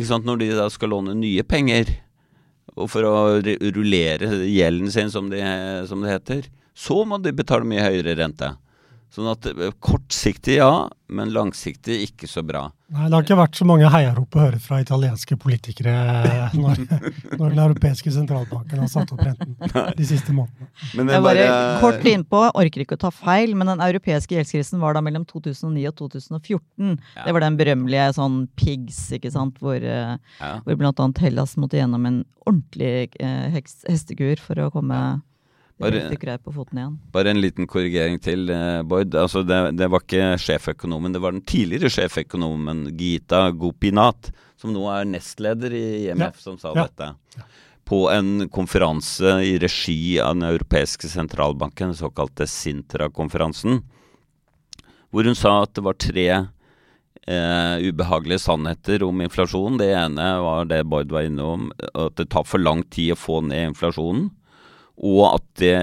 sant, 0.00 0.26
når 0.26 0.42
de 0.42 0.50
da 0.58 0.66
skal 0.72 0.92
låne 0.92 1.14
nye 1.16 1.46
penger, 1.46 1.94
og 2.74 2.90
for 2.90 3.06
å 3.06 3.14
rullere 3.38 4.42
gjelden 4.50 4.90
sin, 4.90 5.10
som 5.12 5.30
de, 5.30 5.40
som 5.88 6.02
det 6.02 6.12
heter, 6.16 6.46
så 6.74 7.04
må 7.06 7.20
de 7.22 7.32
betale 7.36 7.66
mye 7.68 7.84
høyere 7.86 8.16
rente. 8.18 8.50
Sånn 9.14 9.30
at 9.30 9.46
eh, 9.46 9.74
kortsiktig 9.78 10.58
ja, 10.58 10.88
men 11.06 11.32
langsiktig 11.34 12.00
ikke 12.08 12.28
så 12.30 12.42
bra. 12.46 12.66
Nei, 12.94 13.08
Det 13.08 13.16
har 13.16 13.24
ikke 13.24 13.38
vært 13.38 13.58
så 13.58 13.66
mange 13.66 13.88
heiarop 13.90 14.36
å 14.36 14.42
høre 14.44 14.60
fra 14.62 14.78
italienske 14.82 15.36
politikere 15.40 15.94
når, 16.54 16.84
når, 17.34 17.40
den 17.42 17.62
europeiske 17.64 18.12
sentralbanken 18.14 18.84
har 18.84 18.90
satt 18.92 19.10
opp 19.16 19.24
renten 19.24 19.56
de 19.98 20.06
siste 20.06 20.34
månedene. 20.34 20.70
Men 20.94 21.10
jeg 21.10 21.24
bare, 21.26 21.48
bare 21.50 21.80
kort 21.82 22.06
innpå, 22.10 22.44
orker 22.62 22.84
ikke 22.84 22.98
å 22.98 23.02
ta 23.06 23.10
feil, 23.14 23.56
men 23.58 23.72
den 23.72 23.82
europeiske 23.84 24.38
gjeldskrisen 24.38 24.82
var 24.82 24.94
da 24.94 25.02
mellom 25.04 25.26
2009 25.26 25.90
og 25.90 25.98
2014. 26.04 26.94
Ja. 26.94 27.26
Det 27.26 27.36
var 27.36 27.46
den 27.48 27.58
berømmelige 27.58 28.08
sånn 28.20 28.40
pigs, 28.60 29.02
ikke 29.18 29.34
sant, 29.34 29.58
hvor, 29.62 29.78
eh, 29.80 30.16
ja. 30.38 30.54
hvor 30.62 30.78
blant 30.78 31.02
annet 31.02 31.22
Hellas 31.24 31.58
måtte 31.58 31.80
gjennom 31.80 32.06
en 32.06 32.22
ordentlig 32.46 33.10
eh, 33.18 33.62
hestekur 33.90 34.38
for 34.42 34.62
å 34.62 34.70
komme 34.74 34.98
ja 35.02 35.14
bare, 35.78 36.38
på 36.38 36.52
foten 36.52 36.78
igjen. 36.78 36.94
bare 37.12 37.30
en 37.30 37.40
liten 37.40 37.66
korrigering 37.66 38.20
til, 38.22 38.46
uh, 38.50 38.82
Bård. 38.86 39.14
Altså, 39.14 39.42
det, 39.42 39.76
det, 39.78 39.88
var 39.90 40.04
ikke 40.04 40.36
sjeføkonomen, 40.38 41.12
det 41.14 41.22
var 41.22 41.34
den 41.34 41.42
tidligere 41.42 41.90
sjeføkonomen 41.90 42.86
Gita 42.98 43.48
Gopinath, 43.50 44.30
som 44.60 44.74
nå 44.74 44.86
er 44.92 45.08
nestleder 45.10 45.74
i 45.74 45.84
IMF, 46.06 46.38
ja. 46.38 46.44
som 46.46 46.58
sa 46.60 46.74
ja. 46.76 46.86
dette. 46.86 47.48
På 47.84 48.06
en 48.08 48.46
konferanse 48.48 49.40
i 49.44 49.58
regi 49.60 50.18
av 50.22 50.38
den 50.38 50.46
europeiske 50.54 51.10
sentralbanken, 51.10 51.90
den 51.92 51.98
såkalte 51.98 52.46
Sintra-konferansen, 52.48 53.82
hvor 55.12 55.26
hun 55.26 55.36
sa 55.38 55.60
at 55.62 55.74
det 55.76 55.84
var 55.84 55.98
tre 56.00 56.28
eh, 56.30 57.74
ubehagelige 57.84 58.46
sannheter 58.46 59.04
om 59.06 59.20
inflasjon. 59.22 59.76
Det 59.78 59.90
ene 59.94 60.30
var 60.42 60.70
det 60.70 60.80
Bård 60.90 61.12
var 61.12 61.28
innom, 61.28 61.68
at 61.92 62.16
det 62.18 62.30
tar 62.32 62.46
for 62.48 62.62
lang 62.62 62.82
tid 62.94 63.12
å 63.14 63.20
få 63.20 63.42
ned 63.44 63.74
inflasjonen 63.74 64.32
og 65.02 65.34
at 65.34 65.46
det 65.60 65.78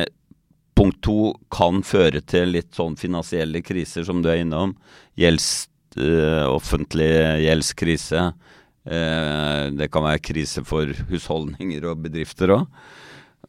punkt 0.78 1.02
to 1.06 1.34
kan 1.54 1.84
føre 1.86 2.22
til 2.26 2.56
litt 2.56 2.74
sånn 2.76 2.96
finansielle 2.98 3.62
kriser, 3.66 4.06
som 4.08 4.24
du 4.24 4.30
er 4.32 4.42
innom. 4.42 4.74
Gjelds, 5.20 5.68
øh, 6.00 6.48
offentlig 6.50 7.12
gjeldskrise. 7.44 8.32
Uh, 8.82 9.70
det 9.78 9.92
kan 9.94 10.02
være 10.02 10.24
krise 10.26 10.64
for 10.66 10.90
husholdninger 11.12 11.84
og 11.86 12.00
bedrifter 12.02 12.50
òg. 12.56 12.64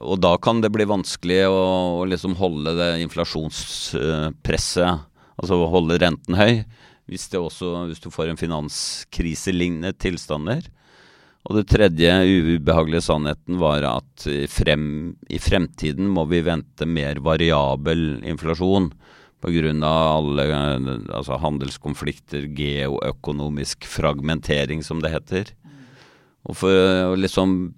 Og 0.04 0.20
da 0.20 0.34
kan 0.42 0.60
det 0.60 0.72
bli 0.74 0.84
vanskelig 0.88 1.46
å, 1.48 1.62
å 2.02 2.04
liksom 2.10 2.34
holde 2.36 2.74
det 2.76 2.90
inflasjonspresset, 3.06 5.06
altså 5.40 5.60
holde 5.72 5.98
renten 6.02 6.36
høy, 6.36 6.64
hvis, 7.08 7.30
også, 7.38 7.86
hvis 7.88 8.02
du 8.04 8.10
får 8.12 8.32
en 8.32 8.40
finanskriselignende 8.40 9.94
tilstander. 10.02 10.66
Og 11.42 11.58
det 11.58 11.64
tredje 11.72 12.10
ubehagelige 12.54 13.02
sannheten 13.02 13.58
var 13.58 13.82
at 13.88 14.26
frem, 14.50 14.84
i 15.26 15.40
fremtiden 15.42 16.06
må 16.14 16.24
vi 16.30 16.42
vente 16.46 16.86
mer 16.86 17.18
variabel 17.24 18.22
inflasjon 18.22 18.92
pga. 19.42 19.72
alle 19.82 20.46
altså 21.10 21.38
handelskonflikter, 21.42 22.46
geoøkonomisk 22.54 23.86
fragmentering, 23.90 24.82
som 24.82 25.02
det 25.02 25.10
heter. 25.10 25.52
Og 26.46 26.56
for 26.58 26.70
å 27.10 27.18
liksom 27.18 27.74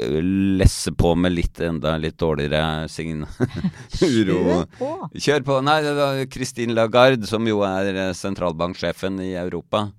øh, 0.00 0.20
lesse 0.60 0.92
på 0.92 1.14
med 1.16 1.36
litt 1.36 1.60
enda 1.60 1.96
litt 2.00 2.18
dårligere 2.20 2.88
sign 2.88 3.24
uro 4.04 4.40
Kjør 4.40 4.66
på! 4.78 4.90
Kjør 5.16 5.46
på! 5.46 5.60
Nei, 5.64 5.78
det 5.84 5.94
var 5.96 6.20
Christine 6.32 6.76
Lagarde, 6.76 7.28
som 7.28 7.48
jo 7.48 7.62
er 7.68 8.12
sentralbanksjefen 8.16 9.20
i 9.24 9.34
Europa 9.40 9.90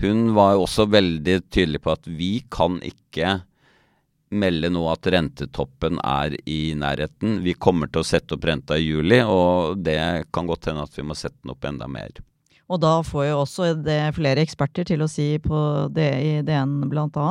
hun 0.00 0.32
var 0.34 0.54
jo 0.56 0.64
også 0.64 0.86
veldig 0.90 1.40
tydelig 1.52 1.82
på 1.84 1.92
at 1.92 2.06
vi 2.08 2.34
kan 2.50 2.80
ikke 2.84 3.40
melde 4.32 4.70
nå 4.72 4.82
at 4.90 5.06
rentetoppen 5.12 6.00
er 6.00 6.34
i 6.48 6.72
nærheten. 6.78 7.40
Vi 7.44 7.54
kommer 7.54 7.90
til 7.92 8.02
å 8.02 8.08
sette 8.08 8.36
opp 8.36 8.46
renta 8.48 8.78
i 8.80 8.86
juli, 8.86 9.20
og 9.22 9.82
det 9.84 9.98
kan 10.32 10.48
godt 10.48 10.70
hende 10.70 10.86
at 10.86 10.96
vi 10.96 11.04
må 11.06 11.16
sette 11.18 11.36
den 11.42 11.52
opp 11.54 11.68
enda 11.68 11.88
mer. 11.90 12.22
Og 12.72 12.80
da 12.80 12.94
får 13.04 13.26
jo 13.28 13.40
også 13.42 13.68
flere 14.16 14.40
eksperter 14.40 14.86
til 14.88 15.04
å 15.04 15.10
si 15.10 15.34
på 15.42 15.58
det 15.92 16.10
i 16.24 16.34
DN 16.46 16.78
bl.a. 16.88 17.26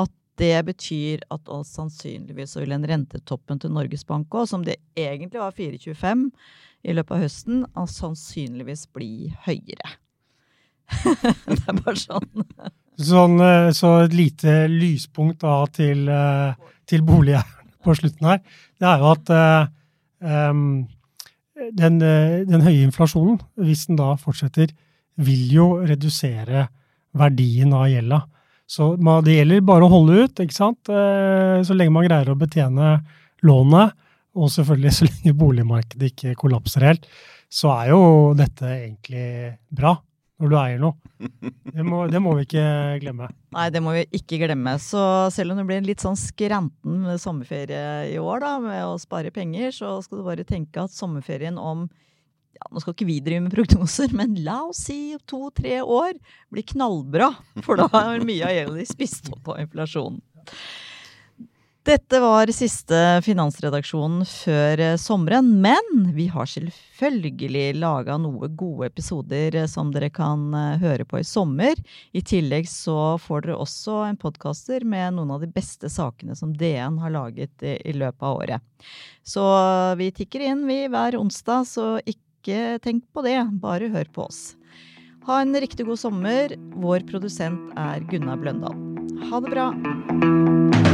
at 0.00 0.12
det 0.40 0.54
betyr 0.70 1.26
at 1.34 1.50
sannsynligvis 1.68 2.56
vil 2.56 2.72
en 2.74 2.86
rentetoppen 2.88 3.60
til 3.60 3.74
Norges 3.74 4.06
Bank 4.08 4.32
òg, 4.32 4.48
som 4.48 4.64
det 4.64 4.78
egentlig 4.96 5.42
var 5.42 5.52
4,25 5.52 6.30
i 6.84 6.96
løpet 6.96 7.16
av 7.16 7.26
høsten, 7.26 7.66
sannsynligvis 7.76 8.88
bli 8.96 9.34
høyere. 9.44 9.98
det 11.48 11.60
er 11.60 11.78
bare 11.80 11.96
sånn. 11.98 12.44
sånn. 13.00 13.44
Så 13.76 13.92
et 14.04 14.16
lite 14.16 14.56
lyspunkt 14.72 15.42
da 15.44 15.62
til, 15.72 16.06
eh, 16.08 16.76
til 16.88 17.04
boligeierne 17.06 17.62
på 17.84 17.96
slutten 17.98 18.30
her, 18.30 18.38
det 18.80 18.88
er 18.88 19.02
jo 19.02 19.08
at 19.10 19.30
um, 20.24 20.62
den, 21.76 21.98
den, 22.00 22.62
høye 22.64 22.86
inflasjonen, 22.86 23.36
hvis 23.60 23.82
den 23.90 23.98
da 24.00 24.14
fortsetter, 24.16 24.70
vil 25.20 25.52
jo 25.52 25.66
redusere 25.84 26.64
verdien 27.12 27.74
av 27.76 27.90
gjelda. 27.92 28.22
Så 28.64 28.94
det 28.96 29.36
gjelder 29.36 29.66
bare 29.68 29.84
å 29.84 29.92
holde 29.92 30.24
ut, 30.24 30.40
ikke 30.40 30.56
sant? 30.56 30.80
Så 30.88 31.76
lenge 31.76 31.92
man 31.92 32.08
greier 32.08 32.32
å 32.32 32.38
betjene 32.40 32.96
lånet, 33.44 33.92
og 34.34 34.50
selvfølgelig 34.50 34.94
så 34.96 35.10
lenge 35.10 35.36
boligmarkedet 35.44 36.10
ikke 36.10 36.34
kollapser 36.40 36.88
helt, 36.88 37.06
så 37.52 37.70
er 37.76 37.92
jo 37.92 38.02
dette 38.38 38.66
egentlig 38.66 39.28
bra 39.68 39.94
når 40.42 40.50
du 40.50 40.56
eier 40.58 40.80
noe. 40.82 40.96
Det 41.74 41.84
må, 41.86 42.04
det 42.10 42.20
må, 42.22 42.34
vi 42.38 42.46
ikke 42.46 42.64
glemme. 43.02 43.28
Nei, 43.54 43.66
det 43.72 43.82
må 43.84 43.94
vi 43.94 44.04
ikke 44.18 44.40
glemme. 44.42 44.74
Så 44.82 45.00
selv 45.34 45.54
om 45.54 45.60
det 45.60 45.66
blir 45.68 45.80
en 45.80 45.86
litt 45.88 46.02
sånn 46.02 46.18
skranten 46.18 47.06
sommerferie 47.22 48.10
i 48.10 48.18
år 48.20 48.42
da, 48.42 48.54
med 48.62 48.82
å 48.86 48.96
spare 49.00 49.32
penger, 49.34 49.70
så 49.74 49.96
skal 50.04 50.20
du 50.20 50.26
bare 50.26 50.46
tenke 50.48 50.82
at 50.82 50.94
sommerferien 50.94 51.58
om 51.60 51.86
ja, 52.54 52.68
Nå 52.70 52.78
skal 52.78 52.94
ikke 52.94 53.08
vi 53.08 53.16
drive 53.18 53.42
med 53.42 53.54
prognoser, 53.54 54.12
men 54.14 54.36
la 54.46 54.60
oss 54.68 54.84
si 54.86 55.16
to-tre 55.26 55.80
år 55.82 56.14
blir 56.54 56.66
knallbra. 56.70 57.32
For 57.66 57.80
da 57.80 57.88
har 57.90 58.22
mye 58.22 58.46
av 58.46 58.54
gjelden 58.54 58.86
spist 58.86 59.32
opp 59.34 59.50
av 59.50 59.58
inflasjonen. 59.64 60.20
Dette 61.84 62.16
var 62.16 62.48
siste 62.48 62.96
finansredaksjonen 63.26 64.22
før 64.24 64.80
eh, 64.80 64.94
sommeren, 64.96 65.50
men 65.60 66.06
vi 66.16 66.30
har 66.32 66.48
selvfølgelig 66.48 67.74
laga 67.76 68.16
noen 68.16 68.54
gode 68.56 68.88
episoder 68.88 69.58
eh, 69.60 69.66
som 69.68 69.90
dere 69.92 70.08
kan 70.08 70.46
eh, 70.56 70.78
høre 70.80 71.04
på 71.04 71.20
i 71.20 71.26
sommer. 71.28 71.76
I 72.16 72.22
tillegg 72.24 72.70
så 72.72 73.18
får 73.20 73.44
dere 73.44 73.58
også 73.60 73.98
en 74.06 74.16
podkaster 74.16 74.86
med 74.88 75.18
noen 75.18 75.34
av 75.36 75.44
de 75.44 75.50
beste 75.52 75.92
sakene 75.92 76.32
som 76.40 76.56
DN 76.56 76.96
har 77.04 77.12
laget 77.12 77.66
i 77.68 77.92
løpet 77.92 78.24
av 78.30 78.40
året. 78.40 78.88
Så 79.20 79.44
vi 80.00 80.08
tikker 80.16 80.46
inn, 80.48 80.64
vi, 80.64 80.86
hver 80.88 81.20
onsdag, 81.20 81.68
så 81.68 81.98
ikke 82.00 82.78
tenk 82.80 83.04
på 83.12 83.28
det, 83.28 83.36
bare 83.60 83.92
hør 83.92 84.08
på 84.08 84.24
oss. 84.30 84.42
Ha 85.28 85.42
en 85.44 85.52
riktig 85.60 85.84
god 85.84 86.00
sommer. 86.00 86.56
Vår 86.80 87.04
produsent 87.12 87.76
er 87.76 88.08
Gunnar 88.08 88.40
Bløndal. 88.40 88.80
Ha 89.28 89.44
det 89.44 89.52
bra. 89.52 90.93